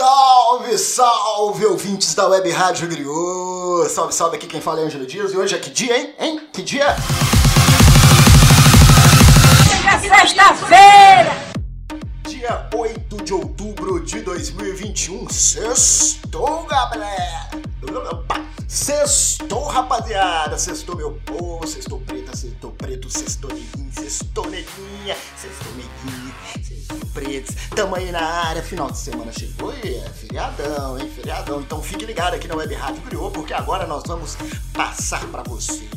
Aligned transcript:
Salve, 0.00 0.78
salve, 0.78 1.66
ouvintes 1.66 2.14
da 2.14 2.26
Web 2.26 2.50
Rádio 2.50 2.88
Griot! 2.88 3.86
Salve, 3.90 4.14
salve, 4.14 4.36
aqui 4.36 4.46
quem 4.46 4.58
fala 4.58 4.80
é 4.80 4.84
Ângelo 4.84 5.04
Dias 5.04 5.30
e 5.30 5.36
hoje 5.36 5.54
é 5.54 5.58
que 5.58 5.68
dia, 5.68 5.94
hein? 5.94 6.14
Hein? 6.18 6.48
Que 6.50 6.62
dia? 6.62 6.96
É 9.86 9.98
sexta-feira! 9.98 11.36
Dia 12.26 12.66
8 12.74 13.24
de 13.24 13.34
outubro 13.34 14.02
de 14.02 14.20
2021. 14.20 15.28
Sextou, 15.28 16.62
galera! 16.62 17.50
Sextou, 18.70 19.64
rapaziada! 19.64 20.56
Sextou, 20.56 20.94
meu 20.94 21.20
povo! 21.26 21.66
Sextou 21.66 22.00
preta, 22.02 22.36
sextou 22.36 22.70
preto, 22.70 23.10
sextou 23.10 23.52
neguinho, 23.52 23.92
sextou 23.92 24.48
neguinha, 24.48 25.16
sextou 25.36 25.72
neguinho, 25.72 26.34
sextou 26.62 26.98
pretos. 27.12 27.56
Tamo 27.74 27.96
aí 27.96 28.12
na 28.12 28.22
área, 28.22 28.62
final 28.62 28.88
de 28.88 28.96
semana 28.96 29.32
chegou 29.32 29.74
e 29.74 29.96
é 29.96 30.08
feriadão, 30.10 30.96
hein? 30.96 31.10
Feriadão. 31.10 31.60
Então 31.60 31.82
fique 31.82 32.06
ligado 32.06 32.34
aqui 32.34 32.46
na 32.46 32.54
Web 32.54 32.72
Rádio 32.72 33.02
Griot, 33.02 33.32
porque 33.32 33.52
agora 33.52 33.88
nós 33.88 34.04
vamos 34.06 34.38
passar 34.72 35.26
pra 35.26 35.42
você 35.42 35.90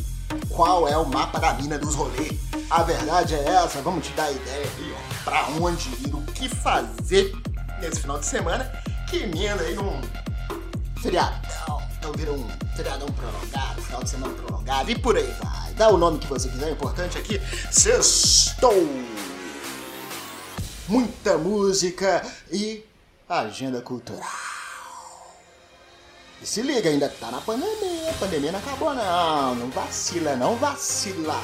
qual 0.49 0.87
é 0.87 0.97
o 0.97 1.05
mapa 1.05 1.39
da 1.39 1.53
mina 1.53 1.77
dos 1.77 1.93
rolês. 1.93 2.39
A 2.71 2.81
verdade 2.81 3.35
é 3.35 3.49
essa, 3.49 3.83
vamos 3.83 4.03
te 4.03 4.11
dar 4.13 4.31
ideia 4.31 4.67
aí, 4.79 4.95
ó, 4.95 5.23
pra 5.23 5.47
onde 5.61 5.89
ir, 5.89 6.11
o 6.11 6.23
que 6.23 6.49
fazer 6.49 7.35
nesse 7.79 8.01
final 8.01 8.17
de 8.17 8.25
semana, 8.25 8.63
que 9.07 9.17
emenda 9.17 9.61
aí 9.61 9.75
num 9.75 10.01
feriadão, 10.99 11.72
então 12.03 12.11
vira 12.11 12.33
um 12.33 12.45
feriadão 12.75 13.07
prolongado, 13.07 13.81
final 13.81 14.03
de 14.03 14.09
semana 14.09 14.33
prolongado 14.33 14.91
e 14.91 14.99
por 14.99 15.15
aí 15.15 15.33
vai. 15.41 15.73
Dá 15.73 15.87
o 15.87 15.95
nome 15.95 16.19
que 16.19 16.27
você 16.27 16.49
quiser, 16.49 16.67
o 16.67 16.73
importante 16.73 17.17
aqui, 17.17 17.41
sextou! 17.71 18.73
Muita 20.89 21.37
música 21.37 22.21
e 22.51 22.83
agenda 23.29 23.81
cultural. 23.81 24.27
E 26.41 26.45
se 26.45 26.61
liga, 26.61 26.89
ainda 26.89 27.07
tá 27.07 27.31
na 27.31 27.39
pandemia. 27.39 28.09
A 28.09 28.13
pandemia 28.15 28.51
não 28.51 28.59
acabou, 28.59 28.93
não. 28.93 29.55
Não 29.55 29.69
vacila, 29.69 30.35
não 30.35 30.57
vacila. 30.57 31.39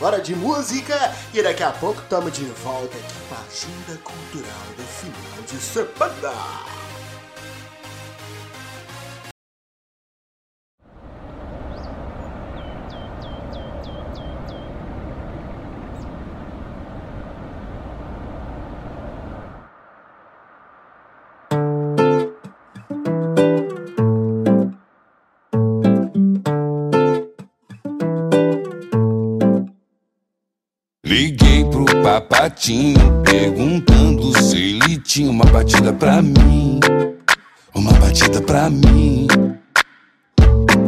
Hora 0.00 0.22
de 0.22 0.34
música 0.34 1.14
e 1.34 1.42
daqui 1.42 1.62
a 1.62 1.70
pouco 1.70 2.00
tamo 2.08 2.30
de 2.30 2.46
volta 2.46 2.96
aqui 2.96 3.14
com 3.28 3.34
a 3.34 3.40
agenda 3.40 4.00
cultural 4.02 4.66
do 4.74 4.82
final 4.84 5.42
de 5.46 5.62
semana. 5.62 6.79
Liguei 31.10 31.64
pro 31.64 31.84
papatinho 32.04 33.20
perguntando 33.24 34.32
se 34.40 34.56
ele 34.56 34.96
tinha 34.98 35.28
uma 35.28 35.44
batida 35.44 35.92
pra 35.92 36.22
mim. 36.22 36.78
Uma 37.74 37.92
batida 37.94 38.40
pra 38.40 38.70
mim. 38.70 39.26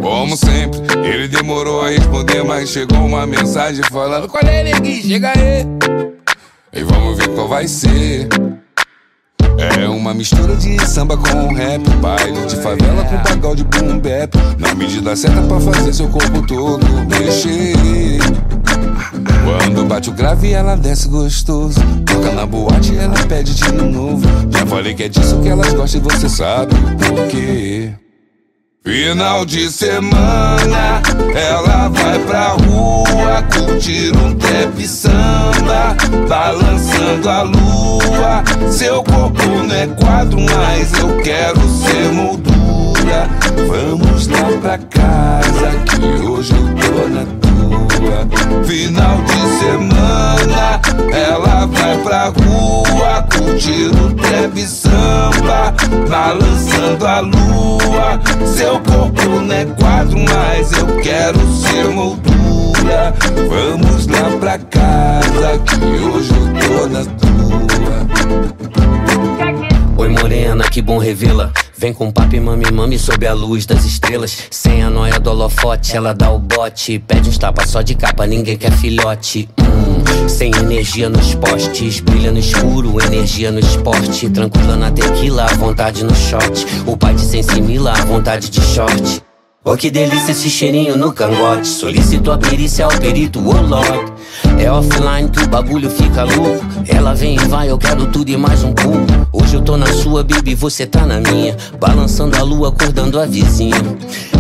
Como 0.01 0.37
sempre, 0.37 0.79
ele 1.05 1.27
demorou 1.27 1.83
a 1.83 1.89
responder, 1.89 2.45
mas 2.45 2.69
chegou 2.69 2.99
uma 3.05 3.27
mensagem 3.27 3.83
falando: 3.91 4.29
Qual 4.29 4.45
é, 4.45 4.63
neguinho? 4.63 5.03
Chega 5.03 5.33
aí. 5.37 5.67
E 6.73 6.85
vamos 6.85 7.19
ver 7.19 7.29
qual 7.35 7.49
vai 7.49 7.67
ser. 7.67 8.29
É 9.81 9.89
uma 9.89 10.13
mistura 10.13 10.57
de 10.57 10.85
samba 10.87 11.17
com 11.17 11.55
rap, 11.55 11.89
baile 12.01 12.47
de 12.47 12.57
favela 12.57 13.05
com 13.05 13.17
pagode 13.19 13.65
boom 13.65 13.99
bap. 13.99 14.35
Na 14.59 14.75
medida 14.75 15.15
certa 15.15 15.41
pra 15.43 15.61
fazer 15.61 15.93
seu 15.93 16.09
corpo 16.09 16.43
todo 16.47 16.85
mexer. 17.09 18.19
Quando 19.45 19.85
bate 19.85 20.11
o 20.11 20.13
grave, 20.13 20.53
ela 20.53 20.77
desce 20.77 21.09
gostoso. 21.09 21.81
Toca 22.07 22.33
na 22.33 22.47
boate, 22.47 22.97
ela 22.97 23.15
pede 23.27 23.55
de 23.55 23.73
novo. 23.73 24.23
Já 24.51 24.67
falei 24.67 24.95
que 24.95 25.05
é 25.05 25.09
disso 25.09 25.39
que 25.41 25.49
elas 25.49 25.73
gostam 25.73 26.01
e 26.01 26.05
você 26.05 26.29
sabe 26.29 26.75
por 26.99 27.27
quê. 27.29 27.93
Final 28.85 29.45
de 29.45 29.71
semana, 29.71 31.01
ela 31.37 31.89
vai 31.89 32.19
pra 32.27 32.49
rua 32.49 33.41
curtir 33.55 34.11
um 34.17 34.35
trap 34.35 34.89
samba, 34.89 35.95
balançando 36.29 37.29
a 37.29 37.43
lua. 37.43 38.43
Seu 38.73 39.05
corpo 39.05 39.41
não 39.47 39.73
é 39.73 39.87
quadro, 39.87 40.41
mas 40.41 40.93
eu 40.95 41.17
quero 41.19 41.61
ser 41.69 42.13
moldura. 42.13 42.62
Vamos 43.67 44.29
lá 44.29 44.49
pra 44.61 44.79
casa, 44.79 45.71
que 45.89 46.27
hoje 46.27 46.53
eu 46.53 46.69
tô 46.75 47.09
na 47.09 47.25
tua. 47.41 48.65
Final 48.65 49.19
de 49.23 49.41
semana, 49.59 50.81
ela 51.13 51.67
vai 51.67 51.99
pra 51.99 52.27
rua 52.29 53.27
curtir 53.35 53.91
o 53.91 54.15
trap 54.15 54.61
samba, 54.63 55.75
balançando 56.09 57.07
a 57.07 57.21
lua. 57.21 58.21
Seu 58.47 58.79
corpo 58.81 59.41
não 59.41 59.55
é 59.55 59.65
quadro, 59.65 60.19
mas 60.19 60.73
eu 60.73 60.87
quero 60.99 61.39
ser 61.53 61.89
moldura. 61.89 63.15
Vamos 63.49 64.07
lá 64.07 64.31
pra 64.39 64.59
casa, 64.59 65.59
que 65.67 66.05
hoje 66.05 66.33
eu 66.33 66.47
tô 66.61 66.87
na 66.89 67.05
tua. 67.05 67.33
Oi 69.97 70.09
morena, 70.09 70.65
que 70.65 70.81
bom 70.81 70.99
revê-la 70.99 71.51
Vem 71.83 71.93
com 71.93 72.13
papo 72.13 72.37
e 72.37 72.39
mami, 72.39 72.71
mami 72.71 72.97
sob 72.97 73.27
a 73.27 73.35
luz 73.35 73.67
das 73.67 73.85
estrelas. 73.85 74.47
Sem 74.53 74.85
a 74.85 74.89
noia 74.89 75.19
do 75.19 75.31
holofote, 75.31 75.97
ela 75.97 76.15
dá 76.15 76.31
o 76.31 76.39
bote. 76.39 77.01
Pede 77.01 77.29
uns 77.29 77.37
tapas 77.37 77.71
só 77.71 77.83
de 77.83 77.97
capa, 77.97 78.25
ninguém 78.25 78.57
quer 78.57 78.71
filhote. 78.71 79.49
Hum, 79.59 80.29
Sem 80.29 80.53
energia 80.55 81.09
nos 81.09 81.35
postes 81.35 81.99
Brilha 81.99 82.31
no 82.31 82.39
escuro, 82.39 83.03
energia 83.03 83.51
no 83.51 83.59
esporte. 83.59 84.31
Tranquila 84.31 84.77
na 84.77 84.93
tequila, 84.93 85.45
à 85.45 85.55
vontade 85.55 86.05
no 86.05 86.15
shot. 86.15 86.65
O 86.87 86.97
pai 86.97 87.15
de 87.15 87.23
sensimila, 87.23 87.91
à 87.91 88.05
vontade 88.05 88.49
de 88.49 88.61
short 88.61 89.32
Oh 89.65 89.77
que 89.77 89.93
delícia 89.93 90.33
esse 90.33 90.51
cheirinho 90.51 90.97
no 90.97 91.13
cangote. 91.13 91.69
Solicito 91.69 92.33
a 92.33 92.39
perícia 92.39 92.85
ao 92.85 92.91
perito, 92.91 93.39
Lord 93.39 94.13
É 94.59 94.69
offline 94.69 95.29
que 95.29 95.41
o 95.41 95.49
bagulho 95.49 95.89
fica 95.89 96.25
louco. 96.25 96.65
Ela 96.89 97.15
vem 97.15 97.37
e 97.37 97.45
vai, 97.47 97.71
eu 97.71 97.79
quero 97.79 98.09
tudo 98.09 98.29
e 98.29 98.37
mais 98.37 98.65
um 98.65 98.73
pouco. 98.73 99.07
Hoje 99.33 99.55
eu 99.55 99.63
tô 99.63 99.77
na 99.77 99.87
sua, 99.87 100.25
baby, 100.25 100.57
você 100.57 100.85
tá 100.85 101.07
na 101.07 101.21
minha. 101.21 101.57
Balançando 101.79 102.37
a 102.37 102.43
lua, 102.43 102.71
acordando 102.71 103.21
a 103.21 103.25
vizinha. 103.25 103.77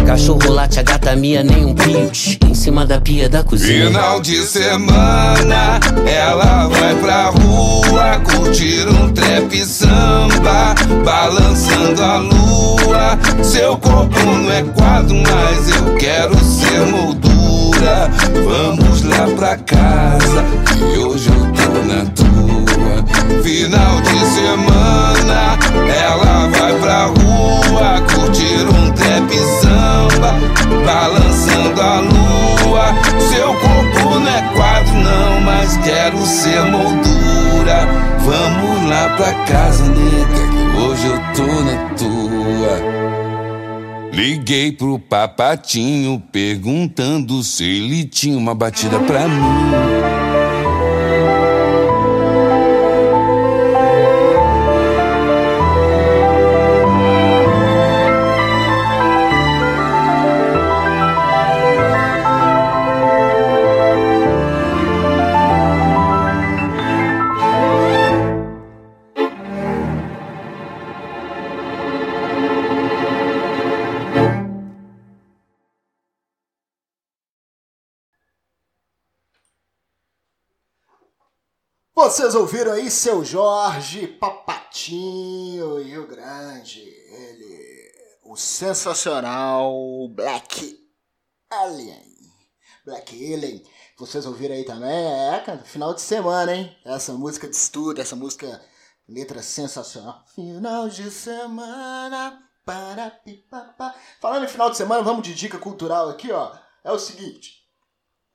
Cachorro 0.05 0.51
late, 0.51 0.81
a 0.81 0.83
gata 0.83 1.15
minha, 1.15 1.45
nem 1.45 1.65
um 1.65 1.75
pios 1.77 2.37
Em 2.45 2.55
cima 2.55 2.85
da 2.85 3.01
pia 3.01 3.29
da 3.29 3.45
cozinha. 3.45 3.87
Final 3.87 4.21
de 4.21 4.43
semana, 4.43 5.79
ela 6.05 6.67
vai 6.67 6.95
pra 6.97 7.29
rua 7.31 8.21
Curtir 8.25 8.89
um 8.89 9.13
trap 9.13 9.65
samba. 9.65 10.75
Balançando 11.05 12.03
a 12.03 12.17
lua 12.19 13.19
Seu 13.45 13.77
corpo 13.77 14.19
não 14.25 14.51
é 14.51 14.63
quadro 14.65 15.12
mas 15.13 15.69
eu 15.69 15.95
quero 15.97 16.39
ser 16.39 16.87
moldura. 16.87 18.11
Vamos 18.45 19.03
lá 19.03 19.27
pra 19.37 19.57
casa, 19.57 20.45
que 20.67 20.99
hoje 20.99 21.29
eu 21.29 21.53
tô 21.53 21.73
na 21.87 22.05
tua. 22.11 23.43
Final 23.43 24.01
de 24.01 24.19
semana, 24.27 25.59
ela 25.89 26.49
vai 26.49 26.75
pra 26.81 27.07
rua 27.07 28.01
curtir 28.15 28.65
um 28.65 28.91
trap 28.93 29.35
samba, 29.61 30.35
balançando 30.87 31.81
a 31.81 32.01
lua. 32.01 32.95
Seu 33.19 33.49
corpo 33.55 34.19
não 34.19 34.29
é 34.29 34.43
quadro, 34.55 34.95
não, 34.95 35.41
mas 35.41 35.77
quero 35.79 36.19
ser 36.25 36.63
moldura. 36.63 37.89
Vamos 38.21 38.89
lá 38.89 39.09
pra 39.17 39.33
casa, 39.45 39.85
nega, 39.85 40.49
que 40.51 40.79
hoje 40.79 41.07
eu 41.07 41.21
tô 41.35 41.63
na 41.63 41.77
tua. 41.97 43.02
Liguei 44.13 44.71
pro 44.71 44.99
papatinho 44.99 46.23
perguntando 46.31 47.43
se 47.43 47.65
ele 47.65 48.05
tinha 48.05 48.37
uma 48.37 48.55
batida 48.55 49.01
pra 49.01 49.27
mim. 49.27 50.22
Vocês 82.13 82.35
ouviram 82.35 82.73
aí 82.73 82.91
seu 82.91 83.25
Jorge 83.25 84.07
Papatinho 84.07 85.83
Rio 85.83 86.07
Grande, 86.07 86.83
ele, 86.83 87.91
o 88.23 88.37
sensacional 88.37 89.73
Black 90.11 90.79
Alien. 91.49 92.05
Black 92.85 93.15
Alien, 93.15 93.65
vocês 93.97 94.27
ouviram 94.27 94.55
aí 94.55 94.63
também? 94.63 94.91
É, 94.91 95.41
cara, 95.41 95.65
final 95.65 95.95
de 95.95 96.03
semana, 96.03 96.55
hein? 96.55 96.77
Essa 96.85 97.15
música 97.15 97.49
de 97.49 97.57
estudo, 97.57 97.99
essa 97.99 98.15
música, 98.15 98.63
letra 99.09 99.43
sensacional. 99.43 100.23
Final 100.35 100.91
de 100.91 101.11
semana, 101.11 102.47
para 102.63 103.11
pipapá. 103.11 103.95
Falando 104.21 104.45
em 104.45 104.49
final 104.49 104.69
de 104.69 104.77
semana, 104.77 105.03
vamos 105.03 105.27
de 105.27 105.35
dica 105.35 105.57
cultural 105.57 106.11
aqui, 106.11 106.31
ó. 106.31 106.55
É 106.85 106.93
o 106.93 106.99
seguinte, 106.99 107.67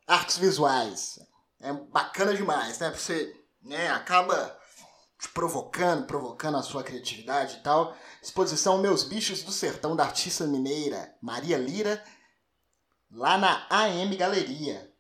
artes 0.08 0.40
visuais. 0.40 1.20
É 1.62 1.72
bacana 1.72 2.34
demais, 2.34 2.80
né? 2.80 2.90
Você 2.90 3.38
né, 3.68 3.90
acaba 3.92 4.58
te 5.20 5.28
provocando, 5.30 6.06
provocando 6.06 6.58
a 6.58 6.64
sua 6.64 6.84
criatividade 6.84 7.58
e 7.58 7.60
tal. 7.60 7.96
Exposição 8.22 8.78
Meus 8.78 9.04
Bichos 9.04 9.44
do 9.44 9.52
Sertão 9.52 9.96
da 9.96 10.04
artista 10.04 10.46
mineira 10.46 11.16
Maria 11.22 11.58
Lira, 11.58 12.04
lá 13.12 13.38
na 13.38 13.68
AM 13.70 14.16
Galeria. 14.16 14.92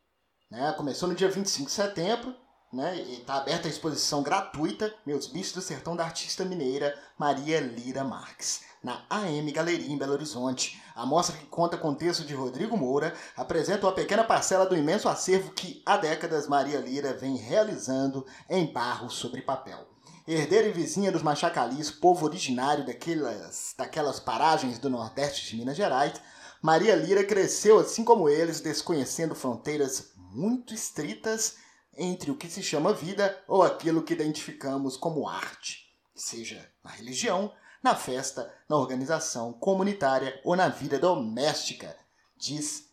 Né? 0.50 0.74
Começou 0.74 1.08
no 1.08 1.16
dia 1.16 1.30
25 1.30 1.68
de 1.68 1.72
setembro 1.72 2.36
né? 2.72 3.00
está 3.02 3.36
aberta 3.36 3.68
a 3.68 3.72
exposição 3.72 4.22
gratuita 4.22 4.94
Meus 5.06 5.28
Bichos 5.28 5.54
do 5.54 5.62
Sertão 5.62 5.96
da 5.96 6.04
artista 6.04 6.44
mineira 6.44 6.98
Maria 7.18 7.60
Lira 7.60 8.04
Marques 8.04 8.62
na 8.84 9.04
AM 9.10 9.52
Galeria 9.52 9.92
em 9.92 9.98
Belo 9.98 10.14
Horizonte. 10.14 10.81
A 10.96 11.06
mostra 11.06 11.36
que 11.36 11.46
conta 11.48 11.78
com 11.78 11.94
texto 11.94 12.24
de 12.24 12.34
Rodrigo 12.34 12.78
Moura 12.78 13.14
apresenta 13.36 13.86
uma 13.86 13.92
pequena 13.92 14.24
parcela 14.24 14.66
do 14.66 14.78
imenso 14.78 15.10
acervo 15.10 15.52
que 15.52 15.81
há 15.86 15.98
décadas 15.98 16.48
Maria 16.48 16.80
Lira 16.80 17.14
vem 17.14 17.36
realizando 17.36 18.25
em 18.50 18.72
barro 18.72 19.10
sobre 19.10 19.42
papel. 19.42 19.88
Herdeira 20.28 20.68
e 20.68 20.74
vizinha 20.74 21.12
dos 21.12 21.24
Machacalis, 21.24 21.90
povo 21.90 22.25
originário 22.25 22.86
daquelas, 22.86 23.74
daquelas 23.78 24.19
paragens 24.19 24.78
do 24.78 24.90
nordeste 24.90 25.50
de 25.50 25.58
Minas 25.58 25.78
Gerais, 25.78 26.14
Maria 26.62 26.96
Lira 26.96 27.24
cresceu 27.24 27.80
assim 27.80 28.04
como 28.04 28.28
eles, 28.28 28.60
desconhecendo 28.60 29.36
fronteiras 29.36 30.12
muito 30.31 30.74
estritas 30.74 31.56
entre 31.97 32.31
o 32.31 32.35
que 32.35 32.49
se 32.49 32.61
chama 32.61 32.94
vida 32.94 33.38
ou 33.47 33.63
aquilo 33.63 34.03
que 34.03 34.13
identificamos 34.13 34.95
como 34.95 35.27
arte, 35.27 35.91
seja 36.13 36.69
na 36.83 36.91
religião, 36.91 37.51
na 37.81 37.95
festa, 37.95 38.53
na 38.69 38.75
organização 38.75 39.53
comunitária 39.53 40.39
ou 40.44 40.55
na 40.55 40.69
vida 40.69 40.99
doméstica, 40.99 41.95
diz 42.35 42.89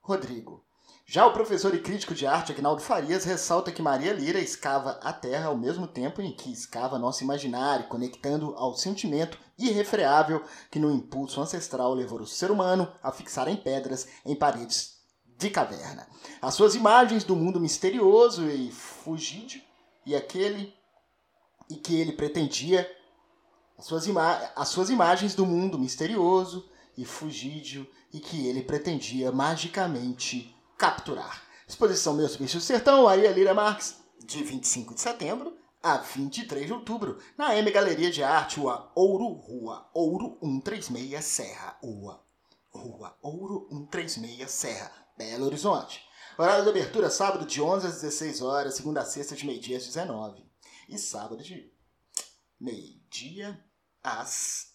Rodrigo. 0.00 0.64
Já 1.04 1.26
o 1.26 1.32
professor 1.32 1.74
e 1.74 1.80
crítico 1.80 2.14
de 2.14 2.26
arte 2.26 2.52
Agnaldo 2.52 2.80
Farias 2.80 3.24
ressalta 3.24 3.70
que 3.70 3.82
Maria 3.82 4.12
Lira 4.12 4.38
escava 4.38 4.92
a 5.02 5.12
terra 5.12 5.48
ao 5.48 5.56
mesmo 5.56 5.86
tempo 5.86 6.22
em 6.22 6.32
que 6.32 6.50
escava 6.50 6.98
nosso 6.98 7.22
imaginário, 7.22 7.88
conectando 7.88 8.54
ao 8.56 8.74
sentimento 8.74 9.38
irrefreável 9.58 10.42
que 10.70 10.78
no 10.78 10.90
impulso 10.90 11.40
ancestral 11.40 11.92
levou 11.92 12.20
o 12.20 12.26
ser 12.26 12.50
humano 12.50 12.90
a 13.02 13.12
fixar 13.12 13.48
em 13.48 13.56
pedras 13.56 14.08
em 14.24 14.34
paredes 14.34 14.91
de 15.42 15.50
caverna. 15.50 16.06
As 16.40 16.54
suas 16.54 16.74
imagens 16.74 17.24
do 17.24 17.36
mundo 17.36 17.60
misterioso 17.60 18.48
e 18.50 18.70
fugídio 18.70 19.60
e 20.04 20.14
aquele 20.16 20.74
e 21.70 21.76
que 21.76 22.00
ele 22.00 22.12
pretendia 22.12 22.90
as 23.78 23.86
suas, 23.86 24.04
as 24.56 24.68
suas 24.68 24.90
imagens 24.90 25.34
do 25.34 25.46
mundo 25.46 25.78
misterioso 25.78 26.68
e 26.96 27.04
fugídio 27.04 27.86
e 28.12 28.20
que 28.20 28.46
ele 28.46 28.62
pretendia 28.62 29.32
magicamente 29.32 30.54
capturar. 30.76 31.42
Exposição 31.66 32.14
Meus 32.14 32.36
Bichos 32.36 32.62
do 32.62 32.66
Sertão, 32.66 33.04
Maria 33.04 33.30
Lira 33.30 33.54
Marques, 33.54 33.96
de 34.24 34.42
25 34.42 34.94
de 34.94 35.00
setembro 35.00 35.56
a 35.82 35.96
23 35.96 36.66
de 36.66 36.72
outubro, 36.72 37.18
na 37.36 37.56
M 37.56 37.68
Galeria 37.70 38.10
de 38.10 38.22
Arte, 38.22 38.60
Rua 38.60 38.90
Ouro, 38.94 39.32
Rua 39.32 39.90
Ouro 39.92 40.38
136, 40.40 41.24
Serra, 41.24 41.76
Rua, 41.82 42.22
Rua 42.70 43.18
Ouro 43.20 43.66
136, 43.70 44.48
Serra, 44.48 45.01
Belo 45.16 45.46
Horizonte. 45.46 46.04
Horário 46.38 46.64
de 46.64 46.70
abertura 46.70 47.10
sábado 47.10 47.44
de 47.44 47.60
11 47.60 47.86
às 47.86 48.00
16 48.00 48.40
horas, 48.40 48.74
segunda 48.74 49.02
a 49.02 49.04
sexta 49.04 49.36
de 49.36 49.44
meio-dia 49.46 49.76
às 49.76 49.84
19 49.84 50.42
e 50.88 50.96
sábado 50.98 51.42
de 51.42 51.70
meio-dia 52.58 53.62
às 54.02 54.72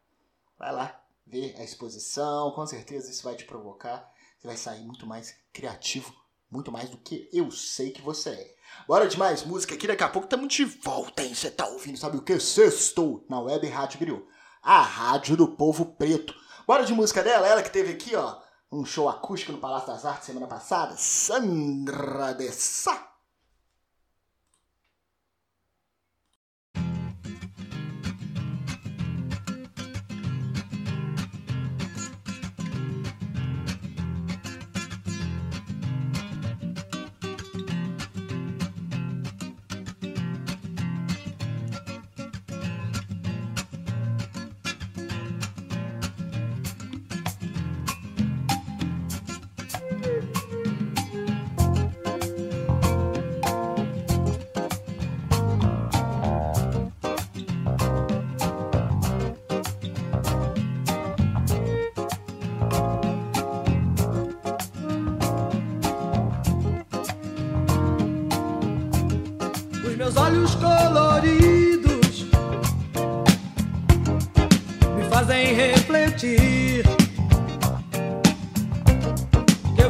Vai 0.58 0.72
lá. 0.72 1.02
Ver 1.26 1.56
a 1.58 1.64
exposição. 1.64 2.52
Com 2.52 2.66
certeza 2.66 3.10
isso 3.10 3.24
vai 3.24 3.34
te 3.34 3.44
provocar 3.44 4.12
você 4.38 4.46
vai 4.46 4.56
sair 4.56 4.84
muito 4.84 5.06
mais 5.06 5.34
criativo, 5.52 6.14
muito 6.50 6.70
mais 6.70 6.88
do 6.90 6.98
que 6.98 7.28
eu 7.32 7.50
sei 7.50 7.90
que 7.90 8.02
você 8.02 8.30
é. 8.30 8.54
Bora 8.86 9.08
de 9.08 9.18
mais 9.18 9.44
música 9.44 9.74
aqui, 9.74 9.86
daqui 9.86 10.04
a 10.04 10.08
pouco 10.08 10.26
estamos 10.26 10.52
de 10.54 10.64
volta, 10.64 11.22
hein? 11.22 11.34
Você 11.34 11.50
tá 11.50 11.66
ouvindo, 11.66 11.98
sabe 11.98 12.16
o 12.16 12.22
que? 12.22 12.38
Sextou 12.38 13.24
na 13.28 13.40
Web 13.40 13.66
Rádio 13.68 13.98
Griot, 13.98 14.26
a 14.62 14.80
rádio 14.82 15.36
do 15.36 15.48
povo 15.48 15.84
preto. 15.84 16.34
Bora 16.66 16.84
de 16.84 16.92
música 16.92 17.22
dela, 17.22 17.46
ela 17.46 17.62
que 17.62 17.70
teve 17.70 17.92
aqui, 17.92 18.14
ó, 18.14 18.40
um 18.70 18.84
show 18.84 19.08
acústico 19.08 19.52
no 19.52 19.58
Palácio 19.58 19.88
das 19.88 20.04
Artes 20.04 20.26
semana 20.26 20.46
passada, 20.46 20.96
Sandra 20.96 22.32
de 22.34 22.50
Sá. 22.52 23.15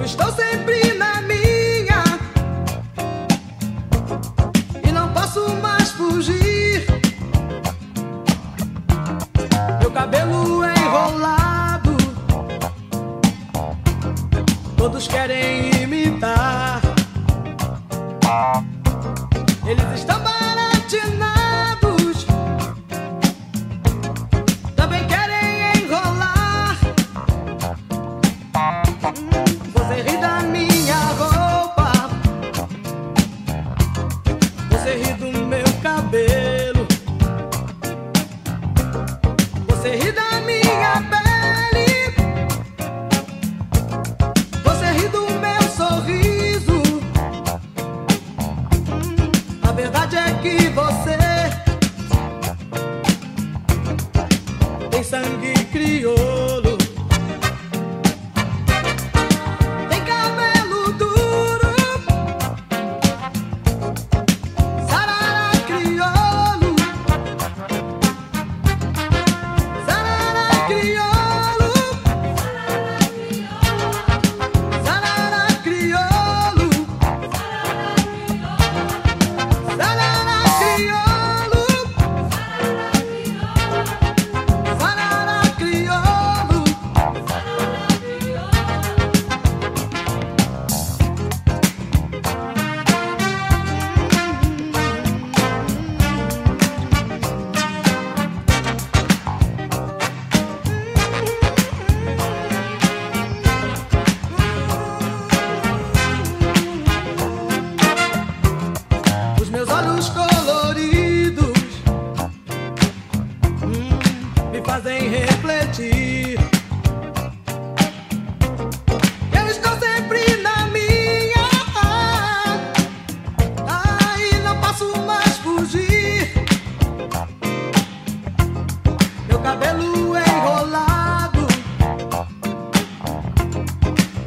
Sangue 0.08 0.56
criou. 0.58 0.65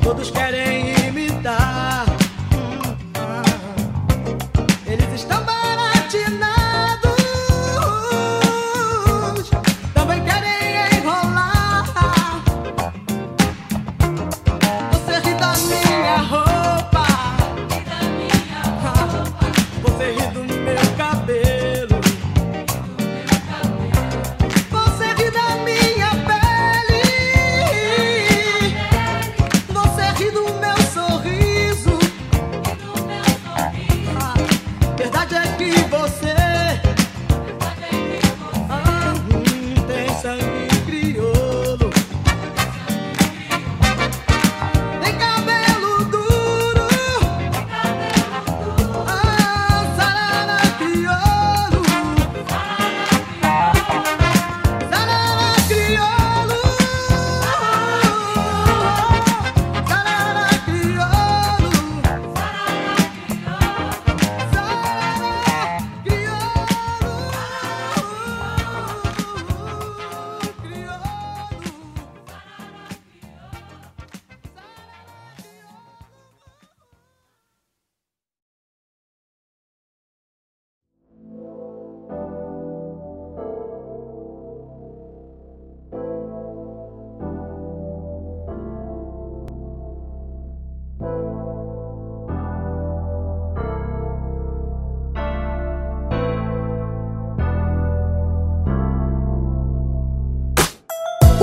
todos 0.10 0.32
querem 0.32 0.88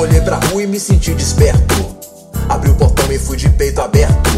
Olhei 0.08 0.20
pra 0.20 0.36
rua 0.36 0.62
e 0.62 0.68
me 0.68 0.78
senti 0.78 1.12
desperto. 1.14 1.96
Abri 2.48 2.70
o 2.70 2.74
portão 2.76 3.10
e 3.10 3.18
fui 3.18 3.36
de 3.36 3.48
peito 3.48 3.80
aberto. 3.80 4.30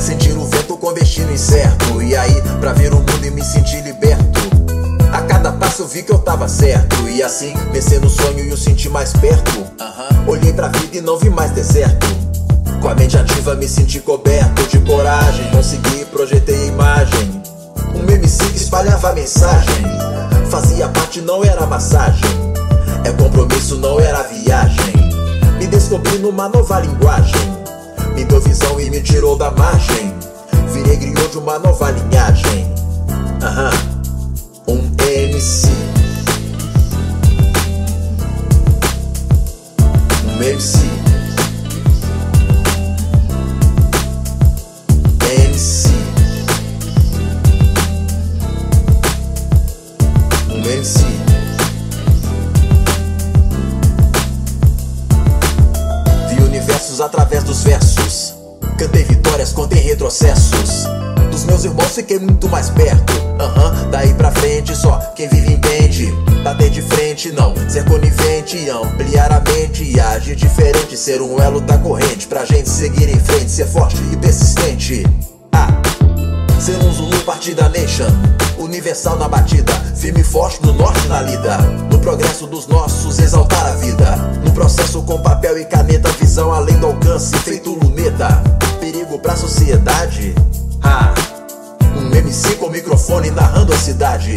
Sentir 0.00 0.32
o 0.32 0.44
vento 0.46 0.76
com 0.76 0.92
destino 0.92 1.30
incerto. 1.30 2.02
E 2.02 2.16
aí, 2.16 2.42
pra 2.58 2.72
ver 2.72 2.92
o 2.92 2.96
mundo 2.96 3.24
e 3.24 3.30
me 3.30 3.40
sentir 3.44 3.84
liberto. 3.84 4.40
A 5.12 5.22
cada 5.22 5.52
passo 5.52 5.82
eu 5.82 5.86
vi 5.86 6.02
que 6.02 6.10
eu 6.10 6.18
tava 6.18 6.48
certo. 6.48 7.08
E 7.08 7.22
assim, 7.22 7.54
vencer 7.70 8.00
no 8.00 8.10
sonho 8.10 8.40
e 8.40 8.52
o 8.52 8.56
senti 8.56 8.88
mais 8.88 9.12
perto. 9.12 9.64
Olhei 10.26 10.52
pra 10.52 10.68
vida 10.68 10.96
e 10.96 11.00
não 11.00 11.16
vi 11.16 11.30
mais 11.30 11.52
deserto. 11.52 12.08
Com 12.82 12.88
a 12.88 12.94
mente 12.96 13.16
ativa 13.16 13.54
me 13.54 13.68
senti 13.68 14.00
coberto 14.00 14.66
de 14.66 14.80
coragem. 14.80 15.48
Consegui, 15.52 16.04
projetei 16.06 16.64
a 16.64 16.66
imagem. 16.66 17.42
Um 17.94 18.10
MC 18.10 18.44
que 18.50 18.56
espalhava 18.56 19.12
mensagem. 19.12 19.84
Fazia 20.50 20.88
parte, 20.88 21.20
não 21.20 21.44
era 21.44 21.64
massagem. 21.64 22.28
É 23.04 23.12
compromisso, 23.12 23.76
não 23.76 24.00
era 24.00 24.24
viagem. 24.24 24.95
Descobri 25.76 26.16
numa 26.16 26.48
nova 26.48 26.80
linguagem. 26.80 27.52
Me 28.14 28.24
deu 28.24 28.40
visão 28.40 28.80
e 28.80 28.88
me 28.88 28.98
tirou 29.02 29.36
da 29.36 29.50
margem. 29.50 30.10
Virei 30.72 30.96
griot 30.96 31.32
de 31.32 31.36
uma 31.36 31.58
nova 31.58 31.90
linhagem. 31.90 32.66
Aham. 33.42 33.70
Um 34.66 34.90
MC. 35.06 35.68
Um 40.24 40.42
MC. 40.42 40.78
MC. 45.44 45.85
Fiquei 61.96 62.18
muito 62.18 62.46
mais 62.48 62.68
perto. 62.68 63.12
Aham, 63.40 63.88
daí 63.90 64.12
pra 64.14 64.30
frente 64.30 64.76
só 64.76 64.98
quem 65.16 65.28
vive 65.28 65.54
entende. 65.54 66.12
Bater 66.44 66.68
de 66.68 66.82
frente, 66.82 67.32
não, 67.32 67.54
ser 67.68 67.84
conivente, 67.86 68.68
ampliar 68.68 69.32
a 69.32 69.40
mente 69.40 69.82
e 69.82 69.98
agir 69.98 70.36
diferente. 70.36 70.96
Ser 70.96 71.22
um 71.22 71.40
elo 71.40 71.60
da 71.60 71.78
corrente 71.78 72.26
pra 72.26 72.44
gente 72.44 72.68
seguir 72.68 73.08
em 73.08 73.18
frente, 73.18 73.50
ser 73.50 73.66
forte 73.66 73.96
e 74.12 74.16
persistente. 74.16 75.04
Ah. 75.52 75.68
Ser 76.60 76.76
um 76.84 76.92
Zulu 76.92 77.18
partida 77.24 77.68
nation 77.68 78.06
Universal 78.58 79.18
na 79.18 79.28
batida 79.28 79.72
Firme 79.94 80.22
e 80.22 80.24
forte 80.24 80.60
no 80.64 80.72
norte 80.72 81.06
na 81.06 81.20
lida 81.20 81.58
No 81.90 81.98
progresso 81.98 82.46
dos 82.46 82.66
nossos 82.66 83.18
exaltar 83.18 83.66
a 83.66 83.76
vida 83.76 84.16
No 84.42 84.50
processo 84.52 85.02
com 85.02 85.20
papel 85.20 85.58
e 85.58 85.66
caneta 85.66 86.08
Visão 86.12 86.50
além 86.52 86.78
do 86.78 86.86
alcance 86.86 87.36
feito 87.40 87.74
luneta 87.74 88.42
Perigo 88.80 89.18
pra 89.18 89.36
sociedade 89.36 90.34
ah. 90.82 91.35
Um 92.06 92.14
MC 92.14 92.54
com 92.56 92.70
microfone 92.70 93.30
narrando 93.32 93.72
a 93.72 93.76
cidade 93.76 94.36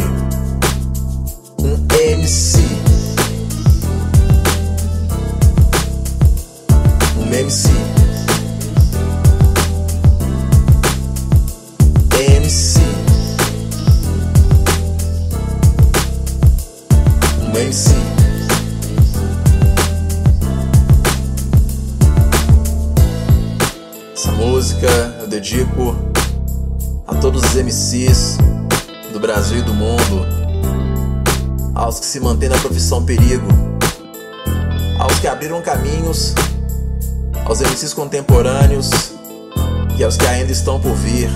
contemporâneos 38.00 38.90
e 39.98 40.04
aos 40.06 40.16
que 40.16 40.26
ainda 40.26 40.50
estão 40.54 40.80
por 40.80 40.94
vir 40.96 41.30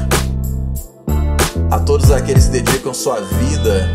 a 1.70 1.78
todos 1.78 2.10
aqueles 2.10 2.46
que 2.46 2.62
dedicam 2.62 2.94
sua 2.94 3.20
vida, 3.20 3.92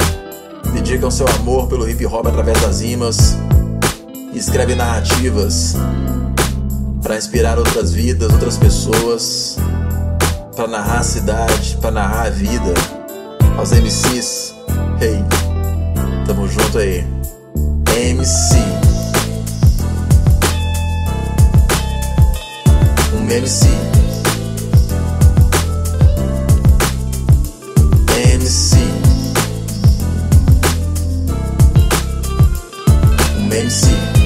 dedicam 0.74 1.10
seu 1.10 1.26
amor 1.28 1.66
pelo 1.66 1.88
hip 1.88 2.04
hop 2.04 2.26
através 2.26 2.60
das 2.60 2.82
rimas 2.82 3.38
e 4.34 4.38
escrevem 4.38 4.76
narrativas 4.76 5.76
para 7.02 7.16
inspirar 7.16 7.58
outras 7.58 7.90
vidas, 7.90 8.30
outras 8.30 8.58
pessoas, 8.58 9.56
para 10.54 10.68
narrar 10.68 10.98
a 10.98 11.04
cidade, 11.04 11.78
para 11.80 11.90
narrar 11.90 12.26
a 12.26 12.30
vida. 12.30 12.74
Aos 13.56 13.72
MCs, 13.72 14.54
hey, 15.00 15.24
tamo 16.26 16.46
junto 16.46 16.76
aí. 16.76 17.02
MC, 17.96 18.56
um 23.28 23.32
MC. 23.32 23.66
MC 28.08 28.76
Um 33.38 33.52
MC 33.52 33.88
MC 33.90 34.17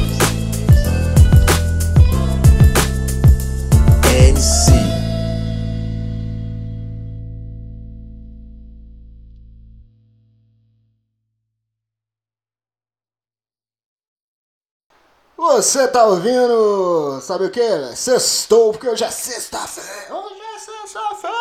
Você 15.63 15.87
tá 15.87 16.05
ouvindo, 16.07 17.21
sabe 17.21 17.45
o 17.45 17.51
que? 17.51 17.95
Sextou, 17.95 18.73
porque 18.73 18.89
hoje 18.89 19.05
é 19.05 19.11
sexta-feira. 19.13 20.13
Hoje 20.13 20.41
é 20.41 20.59
sexta-feira. 20.59 21.37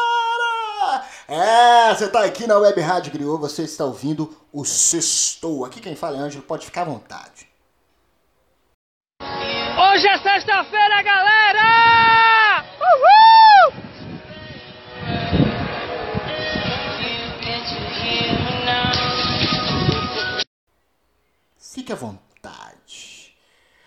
É, 1.27 1.95
você 1.95 2.07
tá 2.07 2.23
aqui 2.23 2.45
na 2.45 2.59
Web 2.59 2.79
Rádio 2.81 3.11
Griot, 3.13 3.39
você 3.41 3.63
está 3.63 3.83
ouvindo 3.83 4.31
o 4.53 4.63
Sextou. 4.63 5.65
Aqui 5.65 5.81
quem 5.81 5.95
fala 5.95 6.17
é 6.17 6.19
Ângelo, 6.19 6.43
pode 6.43 6.67
ficar 6.67 6.83
à 6.83 6.85
vontade. 6.85 7.49
Hoje 9.23 10.07
é 10.07 10.19
sexta-feira, 10.19 11.01
galera! 11.01 12.63
Uhul! 12.79 13.73
Fique 21.57 21.91
à 21.91 21.95
vontade. 21.95 23.10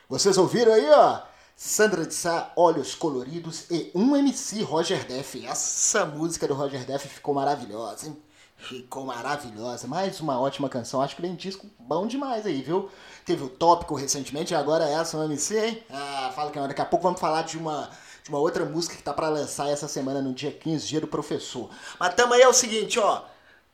Vocês 0.07 0.37
ouviram 0.37 0.75
aí, 0.75 0.91
ó? 0.91 1.23
Sandra 1.57 2.05
de 2.05 2.13
Sá, 2.13 2.53
Olhos 2.57 2.95
Coloridos 2.95 3.65
e 3.71 3.91
um 3.95 4.15
MC 4.15 4.63
Roger 4.63 5.07
Def. 5.07 5.37
Essa 5.47 6.05
música 6.05 6.47
do 6.47 6.53
Roger 6.53 6.85
Def 6.85 7.07
ficou 7.07 7.33
maravilhosa, 7.33 8.09
hein? 8.09 8.17
Ficou 8.55 9.07
maravilhosa. 9.07 9.89
Mais 9.89 10.21
uma 10.21 10.39
ótima 10.39 10.69
canção. 10.69 11.01
Acho 11.01 11.17
que 11.17 11.23
vem 11.23 11.35
disco 11.35 11.67
bom 11.79 12.07
demais 12.07 12.45
aí, 12.45 12.61
viu? 12.61 12.91
Teve 13.25 13.45
o 13.45 13.49
tópico 13.49 13.95
recentemente 13.95 14.53
e 14.53 14.57
agora 14.57 14.87
essa, 14.87 15.17
um 15.17 15.25
MC, 15.25 15.59
hein? 15.59 15.83
Ah, 15.89 16.31
fala 16.35 16.51
que 16.51 16.61
daqui 16.61 16.83
a 16.83 16.85
pouco 16.85 17.03
vamos 17.03 17.21
falar 17.21 17.41
de 17.43 17.57
uma, 17.57 17.89
de 18.23 18.29
uma 18.29 18.39
outra 18.39 18.67
música 18.67 18.95
que 18.95 19.03
tá 19.03 19.15
para 19.15 19.31
lançar 19.31 19.71
essa 19.71 19.89
semana 19.89 20.21
no 20.21 20.35
dia 20.35 20.53
15, 20.53 20.87
dia 20.87 21.01
do 21.01 21.09
professor. 21.09 21.71
Mas 21.99 22.15
tamo 22.15 22.35
aí 22.35 22.43
é 22.43 22.49
o 22.49 22.53
seguinte, 22.53 22.99
ó. 22.99 23.23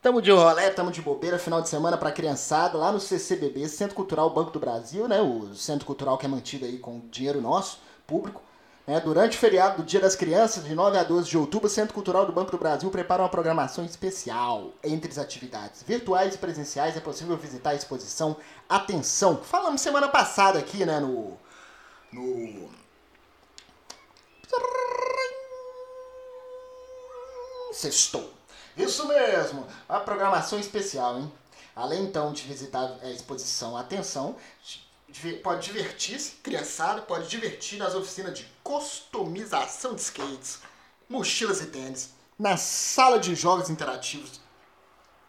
Tamo 0.02 0.22
de 0.22 0.30
rolé, 0.30 0.70
tamo 0.70 0.90
de 0.90 1.02
bobeira, 1.02 1.38
final 1.38 1.60
de 1.60 1.68
semana 1.68 1.98
pra 1.98 2.10
criançada, 2.10 2.78
lá 2.78 2.90
no 2.90 2.98
CCBB, 2.98 3.68
Centro 3.68 3.94
Cultural 3.94 4.30
Banco 4.30 4.50
do 4.50 4.58
Brasil, 4.58 5.06
né? 5.06 5.20
O 5.20 5.54
centro 5.54 5.84
cultural 5.84 6.16
que 6.16 6.24
é 6.24 6.28
mantido 6.28 6.64
aí 6.64 6.78
com 6.78 7.02
dinheiro 7.10 7.38
nosso, 7.38 7.80
público. 8.06 8.40
Né? 8.86 8.98
Durante 8.98 9.36
o 9.36 9.40
feriado 9.40 9.82
do 9.82 9.86
Dia 9.86 10.00
das 10.00 10.16
Crianças, 10.16 10.64
de 10.64 10.74
9 10.74 10.96
a 10.96 11.02
12 11.04 11.28
de 11.28 11.36
outubro, 11.36 11.66
o 11.66 11.70
Centro 11.70 11.92
Cultural 11.92 12.24
do 12.24 12.32
Banco 12.32 12.50
do 12.50 12.56
Brasil 12.56 12.90
prepara 12.90 13.22
uma 13.22 13.28
programação 13.28 13.84
especial. 13.84 14.72
Entre 14.82 15.10
as 15.10 15.18
atividades 15.18 15.82
virtuais 15.82 16.34
e 16.34 16.38
presenciais 16.38 16.96
é 16.96 17.00
possível 17.00 17.36
visitar 17.36 17.70
a 17.70 17.74
exposição 17.74 18.38
Atenção. 18.70 19.36
Falamos 19.42 19.82
semana 19.82 20.08
passada 20.08 20.58
aqui, 20.58 20.86
né, 20.86 20.98
no... 20.98 21.36
No... 22.10 22.70
Sextou. 27.72 28.39
Isso 28.82 29.06
mesmo, 29.06 29.66
a 29.88 30.00
programação 30.00 30.58
especial, 30.58 31.18
hein? 31.18 31.32
Além 31.74 32.04
então 32.04 32.32
de 32.32 32.42
visitar 32.42 32.98
a 33.02 33.10
exposição 33.10 33.76
Atenção, 33.76 34.36
pode 35.42 35.66
divertir-se, 35.66 36.32
criançada, 36.42 37.02
pode 37.02 37.28
divertir 37.28 37.78
nas 37.78 37.94
oficinas 37.94 38.38
de 38.38 38.46
customização 38.62 39.94
de 39.94 40.00
skates, 40.00 40.60
mochilas 41.08 41.60
e 41.60 41.66
tênis, 41.66 42.10
na 42.38 42.56
sala 42.56 43.18
de 43.18 43.34
jogos 43.34 43.68
interativos 43.68 44.40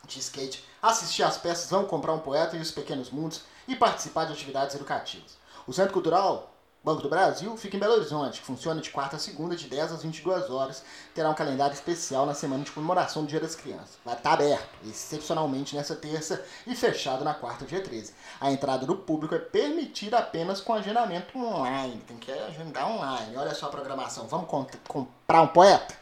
de 0.06 0.20
skate, 0.20 0.64
assistir 0.82 1.24
às 1.24 1.38
peças 1.38 1.70
Vamos 1.70 1.90
Comprar 1.90 2.14
um 2.14 2.20
Poeta 2.20 2.58
e 2.58 2.62
os 2.62 2.72
Pequenos 2.72 3.10
Mundos 3.10 3.42
e 3.68 3.76
participar 3.76 4.26
de 4.26 4.34
atividades 4.34 4.76
educativas. 4.76 5.38
O 5.68 5.74
Centro 5.74 5.94
Cultural 5.94 6.51
Banco 6.84 7.04
do 7.04 7.10
Brasil 7.10 7.56
fica 7.58 7.78
em 7.78 7.80
Belo 7.80 7.94
Horizonte, 7.94 8.41
funciona 8.41 8.82
de 8.82 8.89
quarta 8.89 9.15
a 9.15 9.20
segunda, 9.20 9.56
de 9.56 9.67
10 9.67 9.91
às 9.91 10.02
22 10.02 10.50
horas. 10.50 10.84
Terá 11.13 11.30
um 11.30 11.36
calendário 11.36 11.76
especial 11.76 12.26
na 12.26 12.34
semana 12.34 12.63
de 12.63 12.72
comemoração 12.72 13.22
do 13.22 13.28
Dia 13.28 13.39
das 13.39 13.54
Crianças. 13.54 14.00
Vai 14.04 14.15
estar 14.15 14.34
aberto, 14.34 14.67
excepcionalmente 14.88 15.76
nessa 15.76 15.96
terça 15.96 16.44
e 16.65 16.76
fechado 16.76 17.24
na 17.24 17.36
quarta, 17.36 17.65
dia 17.65 17.84
13. 17.84 18.15
A 18.39 18.52
entrada 18.52 18.84
do 18.84 18.96
público 18.96 19.36
é 19.36 19.39
permitida 19.39 20.17
apenas 20.17 20.60
com 20.60 20.74
agendamento 20.74 21.38
online. 21.38 22.02
Tem 22.08 22.17
que 22.17 22.32
agendar 22.32 22.89
online. 22.89 23.38
Olha 23.38 23.54
só 23.54 23.67
a 23.67 23.70
programação. 23.70 24.26
Vamos 24.28 24.50
comprar 24.88 25.44
um 25.44 25.48
poeta? 25.50 25.96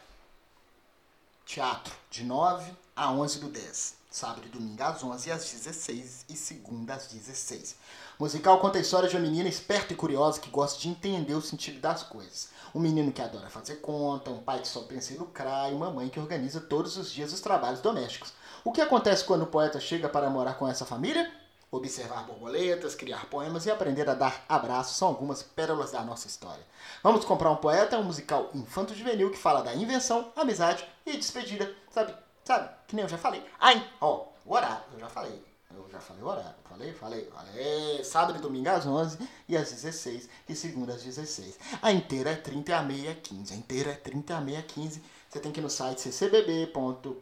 Teatro, 1.44 1.94
de 2.10 2.24
9 2.24 2.72
a 2.96 3.12
11 3.12 3.38
do 3.40 3.48
10. 3.48 4.00
Sábado 4.10 4.46
e 4.46 4.48
domingo 4.48 4.82
às 4.82 5.04
11 5.04 5.30
às 5.30 5.50
16 5.52 6.24
e 6.28 6.36
segunda 6.36 6.94
às 6.94 7.06
16. 7.06 7.76
O 8.20 8.24
musical 8.24 8.58
conta 8.58 8.76
a 8.76 8.82
história 8.82 9.08
de 9.08 9.16
uma 9.16 9.22
menina 9.22 9.48
esperta 9.48 9.94
e 9.94 9.96
curiosa 9.96 10.38
que 10.38 10.50
gosta 10.50 10.78
de 10.78 10.90
entender 10.90 11.32
o 11.32 11.40
sentido 11.40 11.80
das 11.80 12.02
coisas. 12.02 12.50
Um 12.74 12.78
menino 12.78 13.10
que 13.10 13.22
adora 13.22 13.48
fazer 13.48 13.76
conta, 13.76 14.30
um 14.30 14.42
pai 14.42 14.58
que 14.60 14.68
só 14.68 14.82
pensa 14.82 15.14
em 15.14 15.16
lucrar 15.16 15.72
e 15.72 15.74
uma 15.74 15.90
mãe 15.90 16.10
que 16.10 16.20
organiza 16.20 16.60
todos 16.60 16.98
os 16.98 17.10
dias 17.10 17.32
os 17.32 17.40
trabalhos 17.40 17.80
domésticos. 17.80 18.34
O 18.62 18.72
que 18.72 18.82
acontece 18.82 19.24
quando 19.24 19.44
o 19.44 19.46
poeta 19.46 19.80
chega 19.80 20.06
para 20.06 20.28
morar 20.28 20.58
com 20.58 20.68
essa 20.68 20.84
família? 20.84 21.32
Observar 21.72 22.24
borboletas, 22.24 22.94
criar 22.94 23.24
poemas 23.24 23.64
e 23.64 23.70
aprender 23.70 24.06
a 24.06 24.12
dar 24.12 24.44
abraços 24.46 24.98
são 24.98 25.08
algumas 25.08 25.42
pérolas 25.42 25.92
da 25.92 26.02
nossa 26.02 26.26
história. 26.26 26.62
Vamos 27.02 27.24
comprar 27.24 27.50
um 27.50 27.56
poeta, 27.56 27.98
um 27.98 28.04
musical 28.04 28.50
infanto-juvenil 28.52 29.30
que 29.30 29.38
fala 29.38 29.62
da 29.62 29.74
invenção, 29.74 30.30
amizade 30.36 30.86
e 31.06 31.16
despedida. 31.16 31.74
Sabe, 31.90 32.14
sabe, 32.44 32.68
que 32.86 32.94
nem 32.94 33.02
eu 33.02 33.08
já 33.08 33.16
falei. 33.16 33.42
Ai, 33.58 33.82
ó, 33.98 34.26
o 34.44 34.52
horário, 34.52 34.84
eu 34.92 35.00
já 35.00 35.08
falei. 35.08 35.49
Eu 35.74 35.88
já 35.88 36.00
falei 36.00 36.22
o 36.22 36.26
horário. 36.26 36.54
Falei, 36.68 36.92
falei, 36.92 37.30
falei. 37.30 38.04
Sábado 38.04 38.38
e 38.38 38.42
domingo 38.42 38.68
às 38.68 38.86
11 38.86 39.18
e 39.48 39.56
às 39.56 39.70
16 39.70 40.28
e 40.48 40.54
segunda 40.54 40.94
às 40.94 41.02
16. 41.02 41.58
A 41.80 41.92
inteira 41.92 42.30
é 42.30 42.36
30 42.36 42.76
a 42.76 42.82
meia 42.82 43.14
15. 43.14 43.54
A 43.54 43.56
inteira 43.56 43.92
é 43.92 43.94
30 43.94 44.36
a 44.36 44.40
meia 44.40 44.62
15. 44.62 45.02
Você 45.28 45.38
tem 45.38 45.52
que 45.52 45.60
ir 45.60 45.62
no 45.62 45.70
site 45.70 46.10
ccbb.com.br 46.10 47.14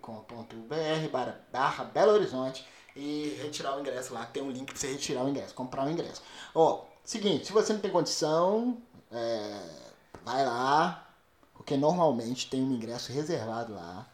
barra 1.52 1.84
Belo 1.84 2.12
Horizonte 2.12 2.66
e 2.96 3.38
retirar 3.42 3.76
o 3.76 3.80
ingresso 3.80 4.14
lá. 4.14 4.24
Tem 4.24 4.42
um 4.42 4.50
link 4.50 4.66
para 4.66 4.76
você 4.76 4.92
retirar 4.92 5.24
o 5.24 5.28
ingresso, 5.28 5.54
comprar 5.54 5.86
o 5.86 5.90
ingresso. 5.90 6.22
Ó, 6.54 6.84
seguinte, 7.04 7.46
se 7.46 7.52
você 7.52 7.74
não 7.74 7.80
tem 7.80 7.90
condição, 7.90 8.78
é, 9.12 9.60
vai 10.24 10.44
lá, 10.46 11.06
porque 11.52 11.76
normalmente 11.76 12.48
tem 12.48 12.62
um 12.62 12.72
ingresso 12.72 13.12
reservado 13.12 13.74
lá 13.74 14.08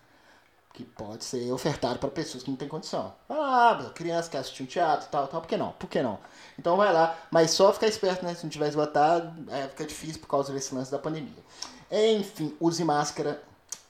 que 0.74 0.84
pode 0.84 1.24
ser 1.24 1.52
ofertado 1.52 2.00
para 2.00 2.10
pessoas 2.10 2.42
que 2.42 2.50
não 2.50 2.56
têm 2.56 2.68
condição. 2.68 3.14
Ah, 3.30 3.92
criança 3.94 4.28
quer 4.28 4.38
assistir 4.38 4.64
um 4.64 4.66
teatro, 4.66 5.08
tal, 5.08 5.28
tal, 5.28 5.40
por 5.40 5.46
que 5.46 5.56
não? 5.56 5.70
Por 5.72 5.88
que 5.88 6.02
não? 6.02 6.18
Então 6.58 6.76
vai 6.76 6.92
lá, 6.92 7.16
mas 7.30 7.52
só 7.52 7.72
ficar 7.72 7.86
esperto, 7.86 8.24
né? 8.24 8.34
Se 8.34 8.42
não 8.42 8.50
tiver 8.50 8.68
esgotado, 8.68 9.32
é, 9.52 9.68
fica 9.68 9.86
difícil 9.86 10.20
por 10.20 10.26
causa 10.26 10.52
desse 10.52 10.74
lance 10.74 10.90
da 10.90 10.98
pandemia. 10.98 11.42
Enfim, 11.90 12.56
use 12.58 12.82
máscara 12.82 13.40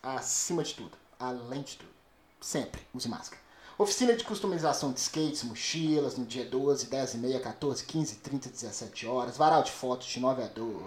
acima 0.03 0.63
de 0.63 0.75
tudo, 0.75 0.93
além 1.19 1.63
de 1.63 1.79
tudo. 1.79 1.91
Sempre 2.39 2.83
use 2.93 3.09
máscara. 3.09 3.44
Oficina 3.77 4.15
de 4.15 4.23
customização 4.23 4.93
de 4.93 5.01
skates, 5.01 5.43
mochilas, 5.43 6.17
no 6.17 6.25
dia 6.25 6.45
12, 6.45 6.87
10 6.87 7.15
e 7.15 7.19
meia, 7.19 7.41
14, 7.41 7.85
15, 7.85 8.17
30, 8.17 8.49
17 8.49 9.07
horas. 9.07 9.37
Varal 9.37 9.65
de 9.65 9.73
fotos 9.73 10.07
de 10.07 10.21
9 10.21 10.43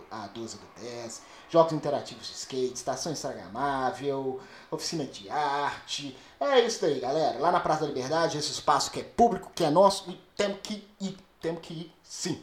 a 0.09 0.27
12 0.27 0.57
do 0.57 0.81
10. 0.81 1.21
Jogos 1.49 1.73
interativos 1.73 2.27
de 2.27 2.33
skate, 2.33 2.75
estação 2.75 3.11
instagramável, 3.11 4.39
oficina 4.71 5.03
de 5.03 5.29
arte. 5.29 6.17
É 6.39 6.61
isso 6.61 6.81
daí, 6.81 7.01
galera. 7.01 7.37
Lá 7.39 7.51
na 7.51 7.59
Praça 7.59 7.81
da 7.81 7.87
Liberdade, 7.87 8.37
esse 8.37 8.51
espaço 8.51 8.89
que 8.89 9.01
é 9.01 9.03
público, 9.03 9.51
que 9.53 9.65
é 9.65 9.69
nosso, 9.69 10.09
e 10.09 10.13
temos 10.37 10.59
que 10.63 10.87
ir, 11.01 11.17
temos 11.41 11.61
que 11.61 11.73
ir 11.73 11.93
sim. 12.01 12.41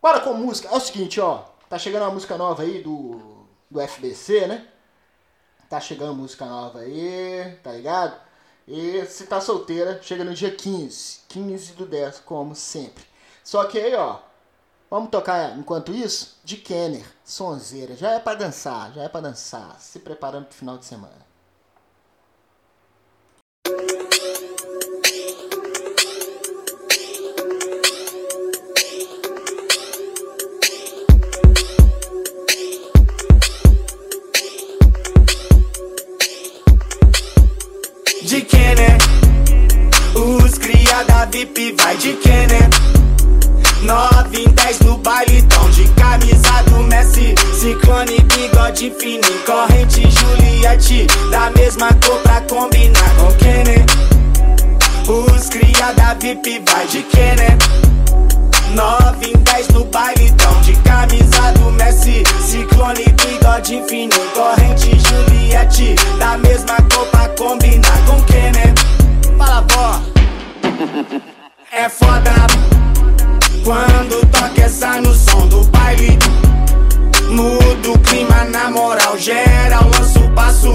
Bora 0.00 0.20
com 0.20 0.34
música. 0.34 0.68
É 0.68 0.76
o 0.76 0.80
seguinte, 0.80 1.20
ó. 1.20 1.44
Tá 1.68 1.78
chegando 1.78 2.02
uma 2.02 2.12
música 2.12 2.36
nova 2.36 2.62
aí 2.62 2.80
do, 2.80 3.44
do 3.68 3.80
FBC, 3.80 4.46
né? 4.46 4.68
Tá 5.68 5.80
chegando 5.80 6.14
música 6.14 6.46
nova 6.46 6.78
aí, 6.80 7.58
tá 7.62 7.72
ligado? 7.72 8.31
E 8.74 9.04
se 9.04 9.26
tá 9.26 9.38
solteira, 9.38 10.00
chega 10.02 10.24
no 10.24 10.32
dia 10.32 10.50
15. 10.50 11.20
15 11.28 11.74
do 11.74 11.84
10, 11.84 12.20
como 12.20 12.54
sempre. 12.54 13.04
Só 13.44 13.66
que 13.66 13.78
aí, 13.78 13.94
ó. 13.94 14.18
Vamos 14.88 15.10
tocar 15.10 15.58
enquanto 15.58 15.92
isso? 15.92 16.38
De 16.42 16.56
Kenner, 16.56 17.04
sonzeira. 17.22 17.94
Já 17.94 18.12
é 18.12 18.18
para 18.18 18.38
dançar, 18.38 18.90
já 18.94 19.02
é 19.02 19.10
para 19.10 19.28
dançar. 19.28 19.78
Se 19.78 19.98
preparando 19.98 20.46
pro 20.46 20.56
final 20.56 20.78
de 20.78 20.86
semana. 20.86 21.31
VIP 41.32 41.74
vai 41.80 41.96
de 41.96 42.12
Kenner. 42.12 42.68
9 43.82 44.36
em 44.38 44.48
10 44.50 44.80
no 44.80 44.98
baile, 44.98 45.40
tão 45.42 45.70
de 45.70 45.88
camisa 45.94 46.62
do 46.66 46.82
Messi. 46.82 47.34
Ciclone, 47.58 48.18
bigode 48.20 48.92
fininho, 49.00 49.38
corrente 49.46 50.02
Juliette. 50.10 51.06
Da 51.30 51.50
mesma 51.56 51.88
cor 52.04 52.18
pra 52.18 52.42
combinar 52.42 53.14
com 53.16 53.32
Kenner. 53.38 53.82
Os 55.08 55.48
cria 55.48 55.92
da 55.94 56.12
VIP 56.12 56.62
vai 56.70 56.86
de 56.88 57.02
Kenner. 57.04 57.56
9 58.74 59.26
em 59.26 59.38
10 59.38 59.68
no 59.68 59.84
baile, 59.86 60.30
tão 60.32 60.60
de 60.60 60.76
camisa 60.82 61.52
do 61.52 61.70
Messi. 61.70 62.22
Ciclone, 62.42 63.04
bigode 63.04 63.82
fininho, 63.88 64.30
corrente 64.34 64.90
Juliette. 65.00 65.94
Da 66.18 66.36
mesma 66.36 66.76
cor 66.92 67.06
pra 67.06 67.26
combinar 67.30 68.04
com 68.04 68.20
Kenner. 68.24 68.74
Fala, 69.38 69.64
vó 69.70 70.11
É 71.70 71.88
foda 71.88 72.32
Quando 73.62 74.26
toca 74.32 74.62
essa 74.62 75.00
no 75.00 75.14
som 75.14 75.46
do 75.46 75.62
baile. 75.66 76.18
Muda 77.28 77.90
o 77.92 77.98
clima 78.00 78.44
na 78.46 78.68
moral 78.68 79.16
geral 79.16 79.84
Lança 79.84 80.18
o 80.18 80.28
passo. 80.30 80.72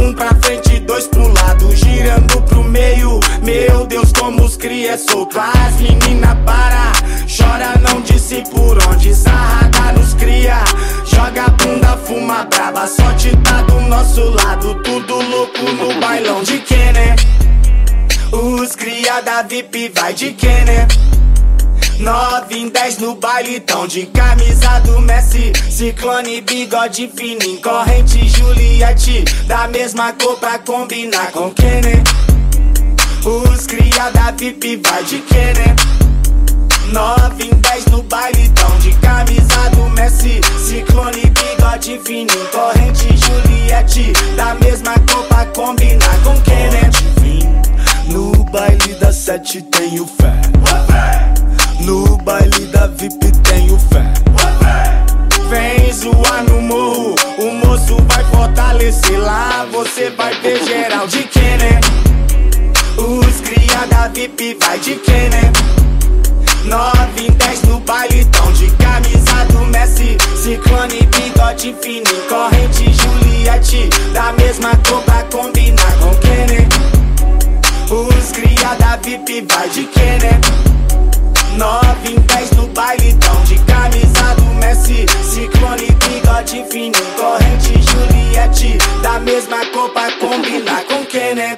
Um 0.00 0.12
pra 0.12 0.34
frente, 0.42 0.80
dois 0.80 1.06
pro 1.06 1.28
lado 1.28 1.70
Girando 1.76 2.42
pro 2.42 2.64
meio. 2.64 3.20
Meu 3.40 3.86
Deus, 3.86 4.10
como 4.18 4.42
os 4.42 4.56
cria 4.56 4.94
é 4.94 4.98
solto 4.98 5.38
As 5.38 5.80
menina 5.80 6.34
para 6.44 6.92
Chora, 7.28 7.78
não 7.88 8.00
disse 8.00 8.42
por 8.50 8.76
onde. 8.88 9.14
Sarrada 9.14 9.92
nos 9.92 10.12
cria. 10.14 10.56
Joga 11.04 11.48
bunda, 11.50 11.96
fuma 11.98 12.44
braba. 12.46 12.88
Sorte 12.88 13.30
tá 13.44 13.62
do 13.62 13.80
nosso 13.82 14.22
lado 14.28 14.74
Tudo 14.82 15.14
louco 15.14 15.62
no 15.62 16.00
bailão 16.00 16.42
de 16.42 16.58
quem, 16.58 16.92
né? 16.92 17.14
Os 18.32 18.74
cria 18.74 19.20
da 19.20 19.42
VIP 19.42 19.92
vai 19.94 20.12
de 20.12 20.36
né? 20.66 20.86
9 21.98 22.54
em 22.54 22.68
10 22.68 22.98
no 22.98 23.14
baile 23.14 23.60
tão 23.60 23.86
de 23.86 24.06
camisa 24.06 24.80
do 24.80 25.00
Messi. 25.00 25.52
Ciclone, 25.70 26.40
bigode 26.42 27.10
fininho, 27.14 27.60
corrente 27.62 28.28
Juliette. 28.28 29.24
Da 29.46 29.68
mesma 29.68 30.12
cor 30.12 30.36
pra 30.38 30.58
combinar 30.58 31.30
com 31.32 31.50
Kenny 31.54 32.02
Os 33.24 33.66
cria 33.66 34.10
da 34.10 34.30
VIP 34.32 34.80
vai 34.84 35.04
de 35.04 35.20
Kenny 35.20 35.74
9 36.92 37.44
em 37.44 37.50
10 37.50 37.86
no 37.86 38.02
baile 38.02 38.48
tão 38.50 38.78
de 38.78 38.92
camisa 38.96 39.70
do 39.74 39.88
Messi. 39.90 40.40
Ciclone, 40.58 41.22
bigode 41.30 42.00
fininho, 42.04 42.46
corrente 42.52 43.08
Juliette. 43.16 44.12
Da 44.36 44.54
mesma 44.54 44.94
cor 45.10 45.24
pra 45.24 45.46
combinar 45.46 46.18
com 46.22 46.40
Kenny 46.42 47.15
No 47.15 47.15
baile 48.50 48.94
da 48.94 49.12
sete 49.12 49.62
tenho 49.62 50.06
fé 50.06 50.46
no 51.80 52.16
baile 52.18 52.66
da 52.66 52.88
VIP 52.88 53.30
tenho 53.42 53.78
fé. 53.78 54.12
Vem 55.48 55.92
zoar 55.92 56.42
no 56.44 56.60
morro, 56.60 57.14
o 57.38 57.50
moço 57.52 57.96
vai 58.08 58.24
fortalecer 58.24 59.18
lá. 59.20 59.66
Você 59.72 60.10
vai 60.10 60.34
ver 60.40 60.64
geral 60.64 61.06
de 61.06 61.22
quem, 61.24 61.56
né? 61.58 61.80
Os 62.98 63.40
cria 63.40 63.86
da 63.86 64.08
VIP 64.08 64.56
vai 64.60 64.78
de 64.80 64.96
quem, 64.96 65.28
né? 65.30 65.52
9 66.64 67.26
em 67.28 67.30
10 67.30 67.62
no 67.62 67.78
baile 67.80 68.24
tão 68.24 68.52
de 68.52 68.68
camisa 68.72 69.44
do 69.52 69.64
Messi 69.66 70.16
Ciclone, 70.42 71.08
bigode 71.14 71.76
fininho, 71.80 72.22
corrente 72.28 72.92
Juliette 72.92 73.88
Da 74.12 74.32
mesma 74.32 74.70
cor 74.88 75.00
pra 75.02 75.22
combinar 75.30 75.92
com 75.98 76.06
né? 76.08 76.75
Os 77.88 78.32
cria 78.32 78.74
da 78.80 78.96
VIP 78.96 79.46
vai 79.48 79.68
de 79.68 79.84
quem, 79.86 80.18
né? 80.18 80.40
9 81.56 82.12
em 82.12 82.18
10 82.18 82.50
no 82.52 82.66
baile 82.68 83.14
tão 83.14 83.40
de 83.44 83.56
camisa 83.60 84.34
do 84.34 84.44
Messi 84.56 85.06
Ciclone, 85.22 85.86
bigode 85.86 86.64
fininho, 86.68 86.92
corrente 87.16 87.80
Juliette 87.80 88.78
Da 89.02 89.20
mesma 89.20 89.64
cor 89.66 89.88
pra 89.90 90.10
combinar 90.18 90.84
com 90.86 91.04
quem, 91.06 91.36
né? 91.36 91.56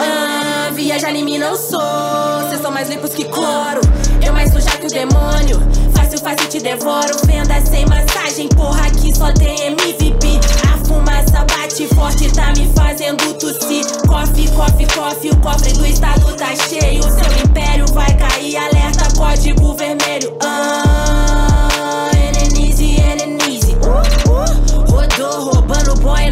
Ah, 0.00 0.70
viajar 0.72 1.14
em 1.14 1.24
mim 1.24 1.38
não 1.38 1.54
sou. 1.54 1.97
O 4.88 4.92
demônio. 4.92 5.60
Fácil, 5.94 6.18
fácil 6.18 6.48
te 6.48 6.60
devoro. 6.60 7.14
Venda 7.26 7.60
sem 7.64 7.84
massagem, 7.86 8.48
porra, 8.48 8.86
aqui 8.86 9.14
só 9.14 9.30
tem 9.32 9.68
MVP. 9.68 10.40
A 10.72 10.78
fumaça 10.86 11.44
bate 11.44 11.86
forte, 11.94 12.30
tá 12.32 12.52
me 12.56 12.66
fazendo 12.74 13.34
tossir. 13.34 13.84
Coffee, 14.06 14.48
coffee, 14.48 14.86
coffee, 14.86 15.30
o 15.30 15.36
cofre 15.36 15.72
do 15.74 15.86
estado 15.86 16.34
tá 16.36 16.54
cheio. 16.68 17.02
Seu 17.02 17.44
império 17.44 17.86
vai 17.92 18.12
cair, 18.16 18.56
alerta, 18.56 19.08
código 19.16 19.74
vermelho. 19.74 20.36
Ah, 20.42 22.10
Enenise, 22.14 22.96
Enenise. 23.00 23.76
Uh, 23.82 24.30
uh, 24.30 24.90
rodou, 24.90 25.50
roubando 25.52 25.94
boy 26.00 26.30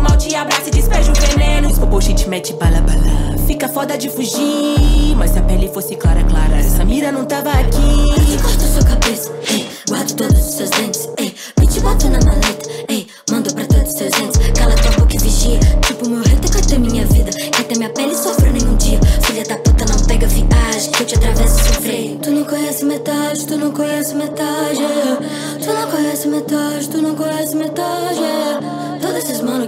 mal 0.00 0.16
te 0.16 0.34
abraça 0.34 0.68
e 0.68 0.70
despeja 0.70 1.10
o 1.10 1.14
veneno. 1.14 1.70
Escopou 1.70 2.00
shit, 2.00 2.28
mete 2.28 2.52
bala, 2.54 2.80
bala. 2.80 3.38
Fica 3.46 3.68
foda 3.68 3.96
de 3.96 4.10
fugir, 4.10 5.16
mas 5.16 5.30
se 5.30 5.38
a 5.38 5.42
pele 5.42 5.68
fosse 5.68 5.96
clara, 5.96 6.22
clara, 6.24 6.56
essa 6.56 6.84
mira 6.84 7.10
não 7.10 7.24
tava 7.24 7.50
aqui. 7.50 8.32
Eu 8.32 8.42
corto 8.42 8.62
sua 8.62 8.84
cabeça, 8.84 9.32
ei, 9.50 9.66
guardo 9.88 10.14
todos 10.14 10.38
os 10.38 10.54
seus 10.54 10.70
dentes, 10.70 11.08
ei, 11.18 11.34
me 11.58 11.66
te 11.66 11.80
boto 11.80 12.08
na 12.10 12.20
maleta, 12.20 12.68
ei, 12.88 13.06
mando 13.30 13.52
pra 13.54 13.64
todos 13.64 13.90
os 13.90 13.98
seus 13.98 14.10
dentes, 14.10 14.38
cala 14.54 14.74
tua 14.74 14.90
boca 14.92 15.16
e 15.16 15.18
vigia, 15.18 15.58
tipo 15.86 16.08
meu 16.10 16.22
rei 16.22 16.38
quer 16.58 16.66
ter 16.66 16.78
minha 16.78 17.06
vida, 17.06 17.30
quer 17.30 17.64
ter 17.64 17.78
minha 17.78 17.90
pele 17.90 18.14
sofreu 18.14 18.52
nenhum 18.52 18.76
dia, 18.76 19.00
filha 19.22 19.44
da 19.44 19.56
puta 19.56 19.84
não 19.86 20.04
pega 20.06 20.26
viagem, 20.26 20.90
que 20.92 21.02
eu 21.02 21.06
te 21.06 21.14
atravesso 21.14 21.64
sem 21.64 21.72
freio. 21.74 22.18
Tu 22.18 22.30
não 22.30 22.44
conhece 22.44 22.84
metade, 22.84 23.46
tu 23.46 23.56
não 23.56 23.70
conhece 23.70 24.14
metade, 24.14 24.82
é. 24.82 25.64
tu 25.64 25.72
não 25.72 25.90
conhece 25.90 26.28
metade, 26.28 26.88
tu 26.88 27.02
não 27.02 27.14
conhece 27.14 27.56
metade, 27.56 27.97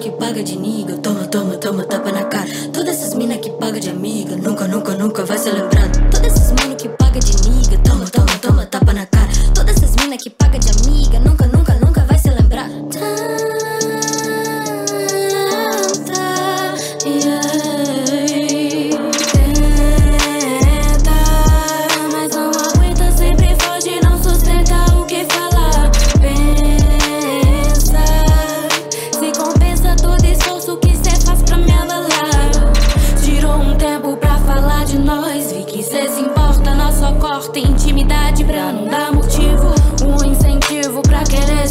que 0.01 0.11
paga 0.13 0.43
de 0.43 0.57
niga, 0.57 0.97
toma, 0.97 1.27
toma, 1.27 1.57
toma, 1.59 1.85
tapa 1.85 2.11
na 2.11 2.25
cara. 2.25 2.49
Todas 2.73 2.97
essas 2.97 3.15
mina 3.15 3.37
que 3.37 3.51
paga 3.51 3.79
de 3.79 3.91
amiga, 3.91 4.35
nunca, 4.35 4.67
nunca, 4.67 4.95
nunca 4.95 5.25
vai 5.27 5.37
ser 5.37 5.53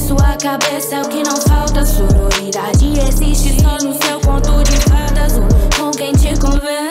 sua 0.10 0.36
cabeça 0.38 0.96
é 0.96 1.02
o 1.04 1.08
que 1.08 1.22
não 1.22 1.38
falta. 1.38 1.86
Sororidade 1.86 3.00
existe 3.08 3.62
só 3.62 3.78
no 3.86 3.94
seu 4.02 4.20
conto 4.22 4.64
de 4.64 4.78
fadas. 4.90 5.34
Ou 5.38 5.70
com 5.78 5.92
quem 5.92 6.14
te 6.14 6.34
convém, 6.40 6.89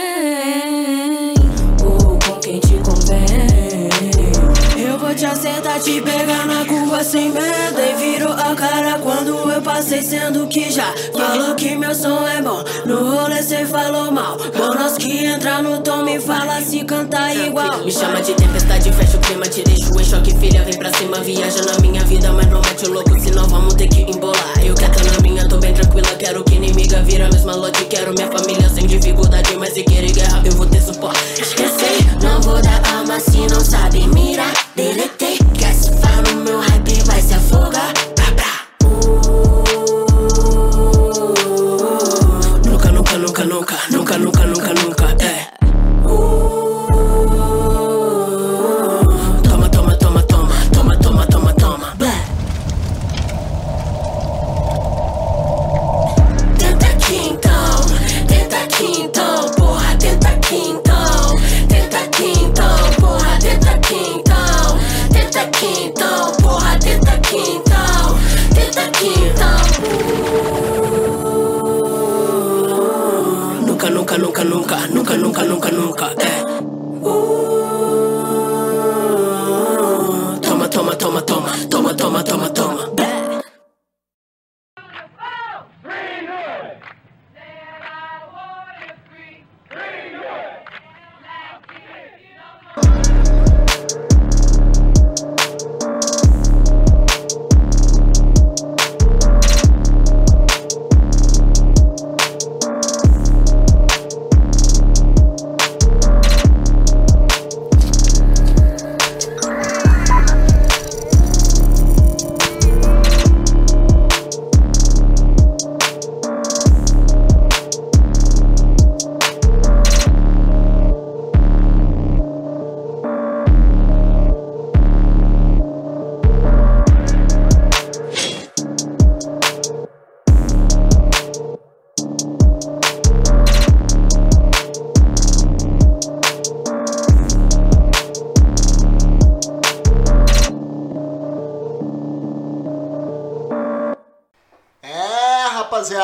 Eu 5.28 5.34
vou 5.34 5.78
te 5.78 6.00
pegar 6.00 6.46
na 6.46 6.64
curva 6.64 7.04
sem 7.04 7.30
medo 7.30 7.78
E 7.78 7.94
virou 7.96 8.32
a 8.32 8.54
cara 8.54 8.98
quando 8.98 9.50
eu 9.50 9.60
passei 9.60 10.00
Sendo 10.00 10.46
que 10.46 10.70
já 10.72 10.92
falou 11.14 11.54
que 11.54 11.76
meu 11.76 11.94
som 11.94 12.26
é 12.26 12.40
bom 12.40 12.64
No 12.86 13.14
rolê 13.14 13.42
cê 13.42 13.66
falou 13.66 14.10
mal 14.10 14.38
Bom, 14.56 14.74
nós 14.74 14.96
que 14.96 15.26
entra 15.26 15.60
no 15.60 15.80
tom 15.80 16.02
Me 16.02 16.18
fala 16.18 16.62
se 16.62 16.82
canta 16.82 17.32
igual 17.34 17.84
Me 17.84 17.92
chama 17.92 18.22
de 18.22 18.32
tempestade, 18.32 18.90
fecha 18.90 19.18
o 19.18 19.20
clima, 19.20 19.46
te 19.46 19.62
deixo 19.62 19.78
em 20.00 20.04
choque, 20.04 20.34
filha. 20.36 20.64
Vem 20.64 20.78
pra 20.78 20.92
cima, 20.94 21.18
viaja 21.20 21.62
na 21.64 21.78
minha 21.80 22.02
vida, 22.04 22.32
mas 22.32 22.46
não 22.46 22.60
mete 22.60 22.86
o 22.86 22.92
louco, 22.92 23.20
senão 23.20 23.46
vamos 23.46 23.74
ter 23.74 23.88
que 23.88 24.02
embolar. 24.02 24.54
Eu 24.64 24.74
quero 24.74 25.12
na 25.12 25.20
minha, 25.20 25.48
tô 25.48 25.58
bem 25.58 25.74
tranquila, 25.74 26.08
quero 26.18 26.42
que 26.44 26.54
inimiga 26.54 27.02
vira 27.02 27.28
mesma 27.28 27.54
lote. 27.54 27.84
Quero 27.84 28.12
minha 28.14 28.28
família 28.28 28.68
sem 28.68 28.86
dificuldade, 28.86 29.56
mas 29.56 29.74
se 29.74 29.82
querer 29.82 30.12
guerra, 30.12 30.42
eu 30.44 30.52
vou 30.52 30.66
ter 30.66 30.80
suporte. 30.80 31.20
Esqueci, 31.40 32.17
vou 32.48 32.60
alma 32.96 33.20
se 33.20 33.46
não 33.46 33.60
sabe 33.60 34.06
mirar. 34.08 34.52
Deletei, 34.74 35.38
quer 35.58 35.74
surfar 35.74 36.22
no 36.22 36.42
meu 36.42 36.60
hype, 36.60 37.02
vai 37.04 37.20
se 37.20 37.34
afogar. 37.34 38.07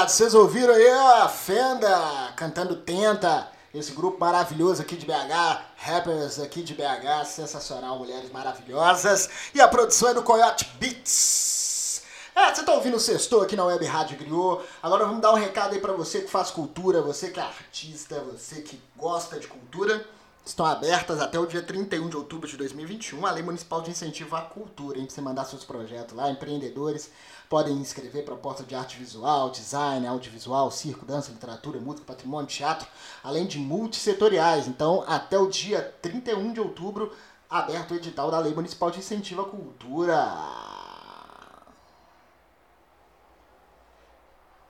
Rapaziada, 0.05 0.09
vocês 0.09 0.35
ouviram 0.35 0.75
aí 0.75 0.89
a 0.89 1.29
Fenda 1.29 2.33
cantando 2.37 2.77
Tenta, 2.77 3.49
esse 3.75 3.93
grupo 3.93 4.19
maravilhoso 4.21 4.83
aqui 4.83 4.97
de 4.97 5.07
BH, 5.07 5.63
rappers 5.77 6.39
aqui 6.39 6.63
de 6.63 6.75
BH, 6.75 7.25
sensacional, 7.27 7.99
mulheres 7.99 8.31
maravilhosas. 8.31 9.29
E 9.55 9.61
a 9.61 9.69
produção 9.69 10.11
é 10.11 10.15
do 10.15 10.23
Coyote 10.23 10.67
Beats. 10.79 12.03
É, 12.37 12.53
você 12.53 12.63
tá 12.63 12.73
ouvindo 12.75 12.97
o 12.97 13.01
Sextou 13.01 13.43
aqui 13.43 13.57
na 13.57 13.65
Web 13.65 13.85
Rádio 13.87 14.19
Griot. 14.19 14.65
Agora 14.83 15.07
vamos 15.07 15.23
dar 15.23 15.33
um 15.33 15.37
recado 15.37 15.75
aí 15.75 15.81
pra 15.81 15.93
você 15.93 16.21
que 16.21 16.31
faz 16.31 16.51
cultura, 16.51 17.01
você 17.01 17.31
que 17.31 17.41
é 17.41 17.43
artista, 17.43 18.21
você 18.21 18.61
que 18.61 18.81
gosta 18.97 19.39
de 19.39 19.47
cultura 19.47 20.05
estão 20.45 20.67
abertas 20.67 21.21
até 21.21 21.39
o 21.39 21.47
dia 21.47 21.63
31 21.63 22.09
de 22.09 22.17
outubro 22.17 22.47
de 22.47 22.57
2021 22.57 23.25
a 23.25 23.31
Lei 23.31 23.43
Municipal 23.43 23.81
de 23.81 23.91
Incentivo 23.91 24.37
à 24.37 24.43
Cultura, 24.43 24.99
hein? 24.99 25.07
Pra 25.07 25.15
você 25.15 25.21
mandar 25.23 25.45
seus 25.47 25.65
projetos 25.65 26.15
lá, 26.15 26.31
empreendedores 26.31 27.11
podem 27.55 27.77
inscrever 27.77 28.25
proposta 28.25 28.65
de 28.65 28.75
arte 28.75 28.99
visual, 28.99 29.49
design, 29.49 30.05
audiovisual, 30.09 30.73
circo, 30.73 31.07
dança, 31.07 31.31
literatura, 31.31 31.79
música, 31.79 32.05
patrimônio, 32.05 32.49
teatro, 32.49 32.85
além 33.23 33.47
de 33.47 33.61
multissetoriais. 33.61 34.67
Então, 34.67 35.05
até 35.07 35.39
o 35.39 35.47
dia 35.47 35.81
31 36.03 36.53
de 36.53 36.59
outubro, 36.59 37.13
aberto 37.49 37.93
o 37.93 37.95
edital 37.95 38.29
da 38.29 38.41
Lei 38.41 38.53
Municipal 38.53 38.91
de 38.91 38.99
Incentivo 38.99 39.43
à 39.43 39.45
Cultura. 39.45 40.37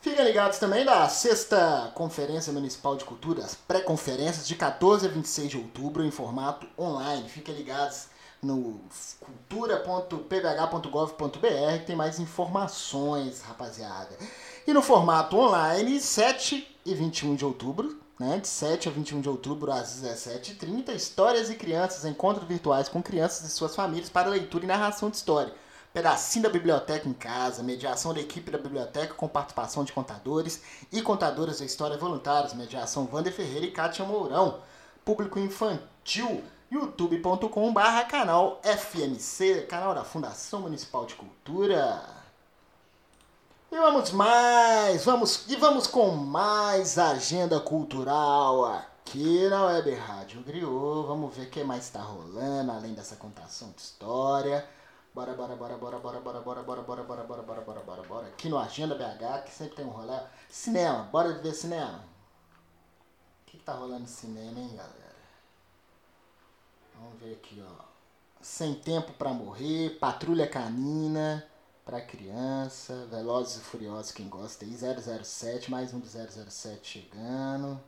Fiquem 0.02 0.22
ligados 0.22 0.58
também 0.58 0.84
da 0.84 1.08
sexta 1.08 1.90
Conferência 1.94 2.52
Municipal 2.52 2.96
de 2.96 3.06
Cultura, 3.06 3.42
as 3.42 3.54
pré-conferências 3.54 4.46
de 4.46 4.56
14 4.56 5.06
a 5.06 5.08
26 5.08 5.48
de 5.48 5.56
outubro 5.56 6.04
em 6.04 6.10
formato 6.10 6.66
online. 6.78 7.30
Fiquem 7.30 7.54
ligados 7.54 8.08
no 8.44 8.80
cultura.pbh.gov.br 9.20 11.84
tem 11.86 11.96
mais 11.96 12.20
informações, 12.20 13.42
rapaziada. 13.42 14.16
E 14.66 14.72
no 14.72 14.80
formato 14.82 15.36
online, 15.36 16.00
7 16.00 16.76
e 16.84 16.94
21 16.94 17.34
de 17.34 17.44
outubro, 17.44 17.98
né? 18.20 18.38
De 18.38 18.46
7 18.46 18.88
a 18.88 18.92
21 18.92 19.20
de 19.20 19.28
outubro 19.28 19.72
às 19.72 20.02
17h30, 20.02 20.94
histórias 20.94 21.50
e 21.50 21.54
crianças, 21.54 22.04
encontros 22.04 22.46
virtuais 22.46 22.88
com 22.88 23.02
crianças 23.02 23.46
e 23.46 23.50
suas 23.50 23.74
famílias 23.74 24.10
para 24.10 24.28
leitura 24.28 24.64
e 24.64 24.68
narração 24.68 25.10
de 25.10 25.16
história 25.16 25.52
pedacinho 25.94 26.42
da 26.42 26.50
biblioteca 26.50 27.08
em 27.08 27.12
casa, 27.12 27.62
mediação 27.62 28.12
da 28.12 28.20
equipe 28.20 28.50
da 28.50 28.58
biblioteca 28.58 29.14
com 29.14 29.28
participação 29.28 29.84
de 29.84 29.92
contadores 29.92 30.60
e 30.90 31.00
contadoras 31.00 31.60
da 31.60 31.64
história 31.64 31.96
voluntários, 31.96 32.52
mediação 32.52 33.08
Wander 33.10 33.32
Ferreira 33.32 33.64
e 33.64 33.70
Kátia 33.70 34.04
Mourão, 34.04 34.58
público 35.04 35.38
infantil, 35.38 36.42
youtube.com 36.74 37.72
barra 37.72 38.02
canal 38.02 38.60
FMC, 38.64 39.62
canal 39.68 39.94
da 39.94 40.02
Fundação 40.02 40.62
Municipal 40.62 41.06
de 41.06 41.14
Cultura. 41.14 42.02
E 43.70 43.76
vamos 43.76 44.10
mais, 44.10 45.04
vamos 45.04 45.48
e 45.48 45.54
vamos 45.54 45.86
com 45.86 46.10
mais 46.10 46.98
agenda 46.98 47.60
cultural 47.60 48.64
aqui 48.64 49.48
na 49.48 49.66
Web 49.66 49.94
Rádio 49.94 50.42
Griot. 50.42 51.06
Vamos 51.06 51.36
ver 51.36 51.46
o 51.46 51.50
que 51.50 51.62
mais 51.62 51.84
está 51.84 52.00
rolando, 52.00 52.72
além 52.72 52.92
dessa 52.92 53.14
contação 53.14 53.70
de 53.70 53.80
história. 53.80 54.68
Bora, 55.14 55.32
bora, 55.32 55.54
bora, 55.54 55.76
bora, 55.76 55.98
bora, 56.00 56.20
bora, 56.20 56.40
bora, 56.40 56.62
bora, 56.62 56.82
bora, 56.82 57.02
bora, 57.04 57.22
bora, 57.22 57.42
bora, 57.42 57.60
bora, 57.62 57.80
bora, 57.82 58.02
bora. 58.02 58.26
Aqui 58.26 58.48
no 58.48 58.58
Agenda 58.58 58.96
BH, 58.96 59.44
que 59.44 59.54
sempre 59.54 59.76
tem 59.76 59.86
um 59.86 59.90
rolê. 59.90 60.18
Cinema, 60.50 61.04
bora 61.12 61.34
ver 61.34 61.54
cinema. 61.54 62.04
O 63.42 63.46
que 63.46 63.58
tá 63.58 63.74
rolando 63.74 64.00
no 64.00 64.08
cinema, 64.08 64.58
hein, 64.58 64.70
galera? 64.76 65.03
Vamos 67.04 67.20
ver 67.20 67.34
aqui, 67.34 67.62
ó. 67.62 67.84
Sem 68.40 68.74
Tempo 68.74 69.12
para 69.12 69.30
Morrer, 69.30 69.98
Patrulha 69.98 70.48
Canina 70.48 71.46
para 71.84 72.00
criança, 72.00 73.06
Velozes 73.10 73.56
e 73.56 73.60
Furiosos, 73.60 74.10
quem 74.10 74.26
gosta 74.26 74.64
aí, 74.64 74.74
007, 74.74 75.70
mais 75.70 75.92
um 75.92 76.00
do 76.00 76.06
007 76.06 77.02
chegando. 77.02 77.78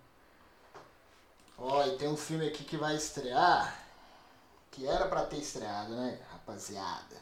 Ó, 1.56 1.82
e 1.86 1.96
tem 1.96 2.08
um 2.08 2.16
filme 2.16 2.46
aqui 2.46 2.62
que 2.62 2.76
vai 2.76 2.94
estrear, 2.94 3.82
que 4.70 4.86
era 4.86 5.08
para 5.08 5.24
ter 5.24 5.38
estreado, 5.38 5.96
né? 5.96 6.20
rapaziada. 6.30 7.16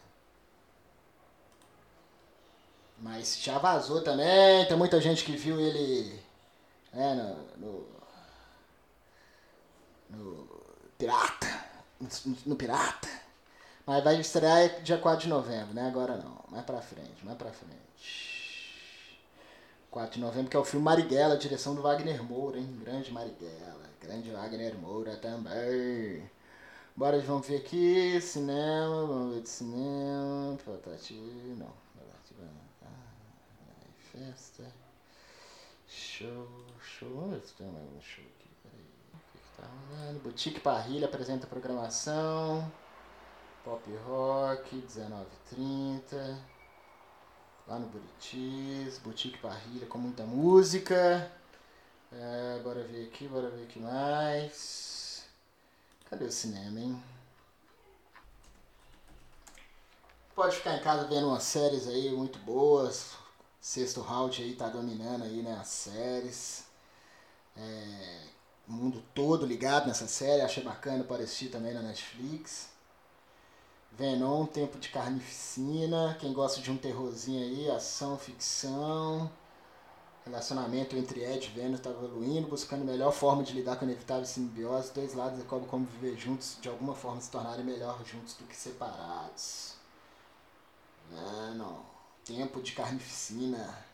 Mas 2.98 3.38
já 3.38 3.58
vazou 3.58 4.02
também, 4.02 4.66
tem 4.66 4.76
muita 4.76 5.00
gente 5.00 5.24
que 5.24 5.36
viu 5.36 5.60
ele 5.60 6.20
né, 6.92 7.14
no, 7.56 7.68
no, 7.68 7.86
no 10.10 10.48
Pirata, 10.98 11.73
no, 12.46 12.56
Pirata. 12.56 13.08
Mas 13.86 14.02
vai 14.02 14.20
estrear 14.20 14.82
dia 14.82 14.98
4 14.98 15.24
de 15.24 15.28
novembro, 15.28 15.74
né? 15.74 15.86
Agora 15.86 16.16
não, 16.16 16.44
mais 16.50 16.64
pra 16.64 16.80
frente, 16.80 17.24
mais 17.24 17.36
pra 17.36 17.50
frente. 17.50 19.20
4 19.90 20.14
de 20.14 20.20
novembro, 20.20 20.50
que 20.50 20.56
é 20.56 20.60
o 20.60 20.64
filme 20.64 20.84
Marighella, 20.84 21.36
direção 21.36 21.74
do 21.74 21.82
Wagner 21.82 22.22
Moura, 22.22 22.58
hein? 22.58 22.80
Grande 22.82 23.12
Marighella, 23.12 23.88
grande 24.00 24.30
Wagner 24.30 24.74
Moura 24.76 25.16
também. 25.16 26.28
Bora, 26.96 27.20
vamos 27.22 27.46
ver 27.48 27.56
aqui. 27.56 28.20
Cinema, 28.20 29.04
vamos 29.06 29.34
ver 29.34 29.42
de 29.42 29.48
cinema. 29.48 30.56
Tratativa. 30.64 31.56
Não. 31.56 31.72
Tratativa. 31.92 32.48
Ah, 32.82 32.86
festa. 34.12 34.62
Show, 35.88 36.48
show. 36.80 37.08
Vamos 37.16 37.30
ver 37.32 37.40
se 37.48 37.54
tem 37.54 37.66
mais 37.66 37.84
um 37.84 38.00
show. 38.00 38.24
O 39.58 39.62
que, 39.62 39.62
que 39.62 39.62
tá? 39.62 40.18
Boutique 40.22 40.60
Parrilha 40.60 41.06
apresenta 41.06 41.46
programação. 41.46 42.70
Pop 43.64 43.82
Rock, 44.06 44.76
19h30. 44.76 46.38
Lá 47.66 47.78
no 47.78 47.86
Buritis. 47.88 48.98
Boutique 48.98 49.38
Parrilha 49.38 49.86
com 49.86 49.98
muita 49.98 50.24
música. 50.24 51.30
É, 52.12 52.60
bora 52.62 52.82
ver 52.84 53.06
aqui, 53.06 53.26
bora 53.26 53.48
ver 53.50 53.64
aqui 53.64 53.78
mais. 53.80 55.24
Cadê 56.08 56.24
o 56.24 56.32
cinema, 56.32 56.78
hein? 56.78 57.02
Pode 60.34 60.56
ficar 60.56 60.76
em 60.76 60.82
casa 60.82 61.06
vendo 61.06 61.28
umas 61.28 61.44
séries 61.44 61.86
aí 61.86 62.10
muito 62.10 62.38
boas. 62.40 63.16
Sexto 63.60 64.00
round 64.00 64.42
aí 64.42 64.54
tá 64.54 64.68
dominando 64.68 65.24
aí, 65.24 65.42
né, 65.42 65.56
as 65.58 65.68
séries. 65.68 66.66
É, 67.56 68.33
o 68.68 68.72
mundo 68.72 69.02
todo 69.14 69.46
ligado 69.46 69.86
nessa 69.86 70.06
série, 70.06 70.42
achei 70.42 70.62
bacana 70.62 71.04
para 71.04 71.24
também 71.50 71.74
na 71.74 71.82
Netflix. 71.82 72.68
Venom, 73.92 74.46
Tempo 74.46 74.78
de 74.78 74.88
Carnificina, 74.88 76.16
quem 76.20 76.32
gosta 76.32 76.60
de 76.60 76.70
um 76.70 76.76
terrorzinho 76.76 77.42
aí, 77.42 77.70
ação, 77.70 78.18
ficção 78.18 79.30
relacionamento 80.24 80.96
entre 80.96 81.22
Ed 81.22 81.46
e 81.46 81.50
Vênus 81.50 81.80
está 81.80 81.90
evoluindo, 81.90 82.48
buscando 82.48 82.82
a 82.82 82.84
melhor 82.84 83.12
forma 83.12 83.42
de 83.42 83.52
lidar 83.52 83.76
com 83.76 83.84
a 83.84 83.88
inevitável 83.88 84.24
simbiose. 84.24 84.92
Dois 84.92 85.14
lados 85.14 85.38
descobrem 85.38 85.68
como 85.68 85.84
viver 85.84 86.16
juntos, 86.16 86.56
de 86.60 86.68
alguma 86.68 86.94
forma 86.94 87.20
se 87.20 87.30
tornarem 87.30 87.64
melhor 87.64 88.02
juntos 88.04 88.34
do 88.34 88.44
que 88.44 88.56
separados. 88.56 89.74
Mano, 91.12 91.84
tempo 92.24 92.62
de 92.62 92.72
carnificina. 92.72 93.84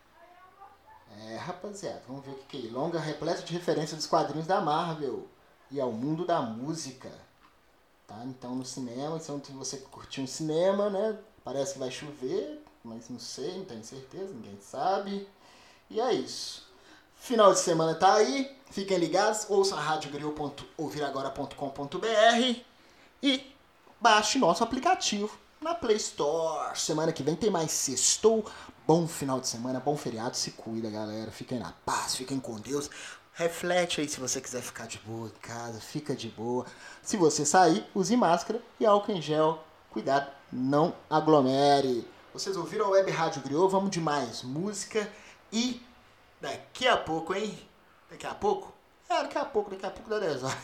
É, 1.18 1.36
rapaziada, 1.36 2.02
vamos 2.06 2.24
ver 2.24 2.32
o 2.32 2.38
que, 2.48 2.68
é. 2.68 2.70
Longa 2.70 3.00
repleto 3.00 3.42
de 3.42 3.52
referências 3.52 3.96
dos 3.96 4.06
quadrinhos 4.06 4.46
da 4.46 4.60
Marvel 4.60 5.26
e 5.70 5.80
ao 5.80 5.92
mundo 5.92 6.24
da 6.24 6.40
música. 6.40 7.10
Tá? 8.06 8.22
Então 8.24 8.54
no 8.54 8.64
cinema, 8.64 9.16
então 9.16 9.42
se 9.42 9.52
você 9.52 9.78
curtir 9.78 10.20
um 10.20 10.26
cinema, 10.26 10.90
né? 10.90 11.18
Parece 11.44 11.74
que 11.74 11.78
vai 11.78 11.90
chover, 11.90 12.62
mas 12.84 13.08
não 13.08 13.18
sei, 13.18 13.58
não 13.58 13.64
tenho 13.64 13.84
certeza, 13.84 14.32
ninguém 14.32 14.58
sabe. 14.60 15.28
E 15.88 16.00
é 16.00 16.12
isso. 16.12 16.68
Final 17.16 17.52
de 17.52 17.58
semana 17.58 17.94
tá 17.94 18.14
aí. 18.14 18.56
Fiquem 18.70 18.98
ligados. 18.98 19.46
Ouça 19.48 19.76
a 19.76 19.80
e 23.22 23.54
baixe 24.00 24.38
nosso 24.38 24.64
aplicativo 24.64 25.38
na 25.60 25.74
Play 25.74 25.96
Store. 25.96 26.78
Semana 26.78 27.12
que 27.12 27.22
vem 27.22 27.36
tem 27.36 27.50
mais 27.50 27.70
sextou. 27.70 28.44
Bom 28.90 29.06
final 29.06 29.38
de 29.38 29.46
semana, 29.46 29.78
bom 29.78 29.96
feriado. 29.96 30.36
Se 30.36 30.50
cuida, 30.50 30.90
galera. 30.90 31.30
Fiquem 31.30 31.60
na 31.60 31.72
paz, 31.86 32.16
fiquem 32.16 32.40
com 32.40 32.56
Deus. 32.56 32.90
Reflete 33.34 34.00
aí 34.00 34.08
se 34.08 34.18
você 34.18 34.40
quiser 34.40 34.62
ficar 34.62 34.88
de 34.88 34.98
boa 34.98 35.28
em 35.28 35.40
casa, 35.40 35.80
fica 35.80 36.12
de 36.12 36.26
boa. 36.26 36.66
Se 37.00 37.16
você 37.16 37.46
sair, 37.46 37.86
use 37.94 38.16
máscara 38.16 38.60
e 38.80 38.84
álcool 38.84 39.12
em 39.12 39.22
gel. 39.22 39.62
Cuidado, 39.90 40.28
não 40.52 40.92
aglomere. 41.08 42.04
Vocês 42.34 42.56
ouviram 42.56 42.86
a 42.86 42.88
Web 42.88 43.12
Rádio 43.12 43.42
Griot? 43.42 43.70
Vamos 43.70 43.90
de 43.92 44.00
mais 44.00 44.42
música. 44.42 45.08
E 45.52 45.80
daqui 46.40 46.88
a 46.88 46.96
pouco, 46.96 47.32
hein? 47.32 47.56
Daqui 48.10 48.26
a 48.26 48.34
pouco? 48.34 48.72
É, 49.08 49.22
daqui 49.22 49.38
a 49.38 49.44
pouco, 49.44 49.70
daqui 49.70 49.86
a 49.86 49.90
pouco 49.90 50.10
dá 50.10 50.18
10 50.18 50.42
horas. 50.42 50.58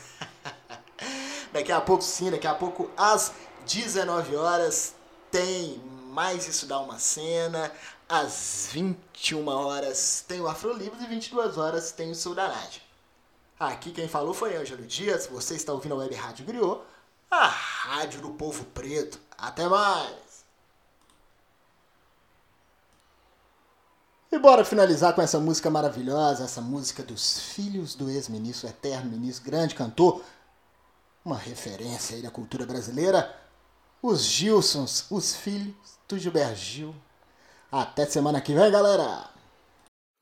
daqui 1.55 1.71
a 1.71 1.81
pouco 1.81 2.03
sim, 2.03 2.33
daqui 2.33 2.49
a 2.49 2.55
pouco 2.57 2.91
às 2.97 3.33
19 3.65 4.35
horas 4.35 4.97
tem 5.31 5.81
mais 6.17 6.49
Isso 6.49 6.67
Dá 6.67 6.81
Uma 6.81 6.99
Cena. 6.99 7.71
Às 8.09 8.69
21 8.71 9.49
horas 9.49 10.25
tem 10.29 10.41
o 10.41 10.47
Afro 10.47 10.73
Livros 10.73 11.03
e 11.03 11.07
22 11.07 11.59
horas 11.59 11.91
tem 11.91 12.11
o 12.11 12.15
Suldanade. 12.15 12.81
Aqui 13.59 13.91
quem 13.91 14.07
falou 14.07 14.33
foi 14.33 14.57
Ângelo 14.57 14.87
Dias. 14.87 15.27
Você 15.27 15.57
está 15.57 15.73
ouvindo 15.73 15.95
a 15.95 15.99
Web 15.99 16.15
Rádio 16.15 16.47
Griot, 16.47 16.83
a 17.29 17.47
rádio 17.47 18.21
do 18.21 18.31
povo 18.31 18.65
preto. 18.67 19.19
Até 19.37 19.69
mais! 19.69 20.45
E 24.31 24.39
bora 24.39 24.65
finalizar 24.65 25.15
com 25.15 25.23
essa 25.23 25.41
música 25.41 25.69
maravilhosa, 25.69 26.45
essa 26.45 26.61
música 26.61 27.03
dos 27.03 27.41
filhos 27.41 27.95
do 27.95 28.09
ex-ministro, 28.09 28.69
eterno 28.69 29.11
ministro, 29.11 29.45
grande 29.45 29.75
cantor, 29.75 30.23
uma 31.25 31.37
referência 31.37 32.15
aí 32.15 32.23
da 32.23 32.31
cultura 32.31 32.67
brasileira, 32.67 33.35
os 34.01 34.23
Gilsons, 34.23 35.07
os 35.11 35.35
filhos 35.35 35.75
do 36.07 36.19
Gilberto 36.19 36.57
Gil. 36.57 36.95
Até 37.79 38.07
semana 38.07 38.41
que 38.41 38.55
vem, 38.55 38.71
galera! 38.73 39.27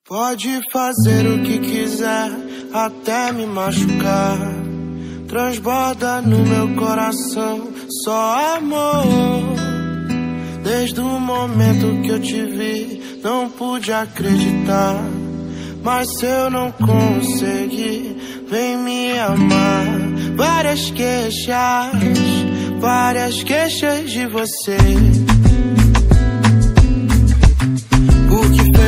Pode 0.09 0.61
fazer 0.73 1.25
o 1.25 1.41
que 1.45 1.61
quiser, 1.61 2.29
até 2.73 3.31
me 3.31 3.47
machucar. 3.47 4.37
Transborda 5.29 6.21
no 6.21 6.39
meu 6.45 6.75
coração 6.75 7.73
só 8.03 8.57
amor. 8.57 9.55
Desde 10.65 11.01
o 11.01 11.21
momento 11.21 12.03
que 12.03 12.09
eu 12.09 12.21
te 12.21 12.45
vi, 12.45 13.21
não 13.23 13.49
pude 13.49 13.93
acreditar. 13.93 14.97
Mas 15.81 16.09
se 16.19 16.27
eu 16.27 16.51
não 16.51 16.73
conseguir, 16.73 18.45
vem 18.49 18.79
me 18.79 19.17
amar. 19.17 19.87
Várias 20.35 20.91
queixas, 20.91 21.93
várias 22.81 23.45
queixas 23.45 24.11
de 24.11 24.27
você. 24.27 24.77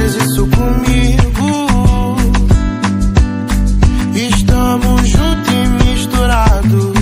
Fez 0.06 0.14
isso 0.24 0.46
comigo? 0.46 2.16
Estamos 4.14 5.08
juntos 5.08 5.52
e 5.52 5.84
misturados. 5.84 6.94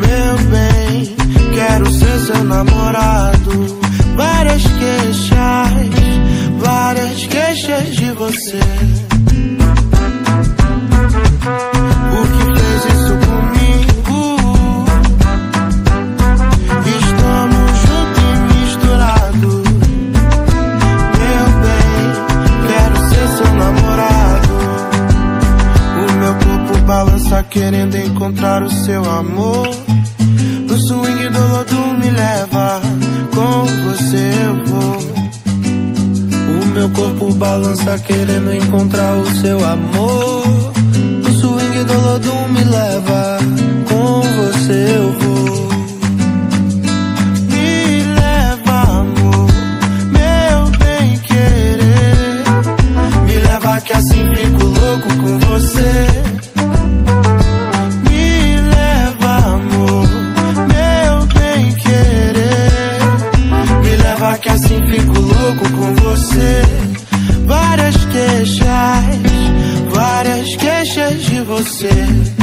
Meu 0.00 0.38
bem, 0.50 1.16
quero 1.54 1.90
ser 1.92 2.18
seu 2.20 2.44
namorado. 2.44 3.78
Várias 4.14 4.62
queixas, 4.62 5.90
várias 6.60 7.26
queixas 7.26 7.96
de 7.96 8.12
você. 8.12 8.60
Por 12.10 12.26
que 12.38 12.55
querendo 27.56 27.96
encontrar 27.96 28.62
o 28.62 28.70
seu 28.70 29.02
amor. 29.10 29.66
No 30.68 30.78
swing 30.78 31.28
do 31.30 31.40
lodo 31.48 31.94
me 31.98 32.10
leva, 32.10 32.82
com 33.34 33.64
você 33.86 34.30
eu 34.44 34.64
vou. 34.66 34.98
O 36.60 36.66
meu 36.66 36.90
corpo 36.90 37.32
balança 37.32 37.98
querendo 38.00 38.52
encontrar 38.54 39.16
o 39.16 39.26
seu 39.40 39.56
amor. 39.64 40.72
No 41.22 41.30
swing 41.32 41.84
do 41.84 41.98
lodo 41.98 42.34
me 42.50 42.62
leva, 42.62 43.38
com 43.88 44.20
você 44.20 44.96
eu 44.98 45.12
vou. 45.12 45.26
Que 53.84 53.92
assim 53.92 54.34
fico 54.34 54.64
louco 54.64 55.08
com 55.22 55.38
você. 55.38 56.35
Com 65.70 65.94
você. 65.94 66.62
Várias 67.46 67.96
queixas, 68.06 68.68
várias 69.92 70.56
queixas 70.56 71.22
de 71.22 71.40
você. 71.42 72.35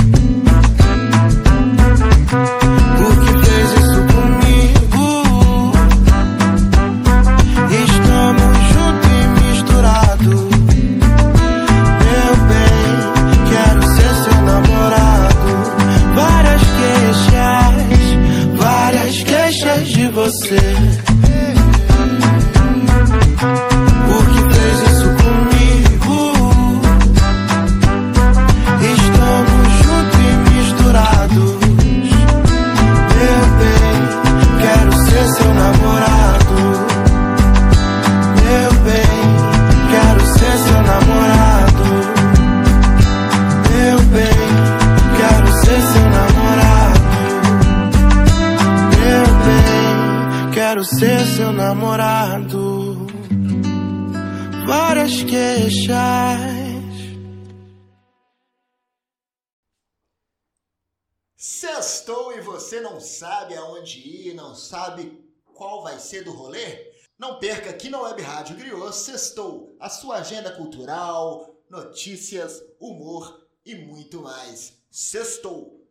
Não 64.53 64.59
sabe 64.59 65.19
qual 65.55 65.81
vai 65.81 65.97
ser 65.97 66.23
do 66.23 66.31
rolê? 66.31 66.93
Não 67.17 67.39
perca 67.39 67.71
aqui 67.71 67.89
na 67.89 67.99
Web 67.99 68.21
Rádio 68.21 68.55
Griot 68.55 68.95
Sextou, 68.95 69.75
a 69.79 69.89
sua 69.89 70.17
agenda 70.17 70.55
cultural, 70.55 71.59
notícias, 71.67 72.61
humor 72.79 73.47
e 73.65 73.73
muito 73.73 74.21
mais. 74.21 74.73
Sextou! 74.91 75.89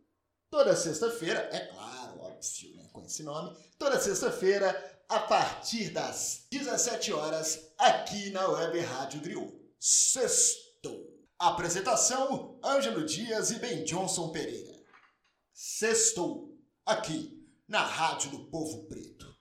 Toda 0.49 0.77
sexta-feira, 0.77 1.41
é 1.53 1.67
claro, 1.73 2.21
óbvio, 2.21 2.77
né, 2.77 2.89
com 2.93 3.05
esse 3.05 3.25
nome, 3.25 3.57
toda 3.77 3.99
sexta-feira, 3.99 5.03
a 5.09 5.19
partir 5.19 5.91
das 5.91 6.47
17 6.49 7.13
horas, 7.13 7.73
aqui 7.77 8.31
na 8.31 8.47
Web 8.47 8.79
Rádio 8.79 9.23
Griot. 9.23 9.53
Sextou! 9.81 11.19
Apresentação, 11.37 12.61
Ângelo 12.65 13.05
Dias 13.05 13.51
e 13.51 13.57
Ben 13.57 13.83
Johnson 13.83 14.29
Pereira. 14.29 14.73
Sextou, 15.53 16.57
aqui 16.87 17.42
na 17.73 17.87
Rádio 17.87 18.31
do 18.33 18.39
Povo 18.51 18.87
Preto. 18.87 19.32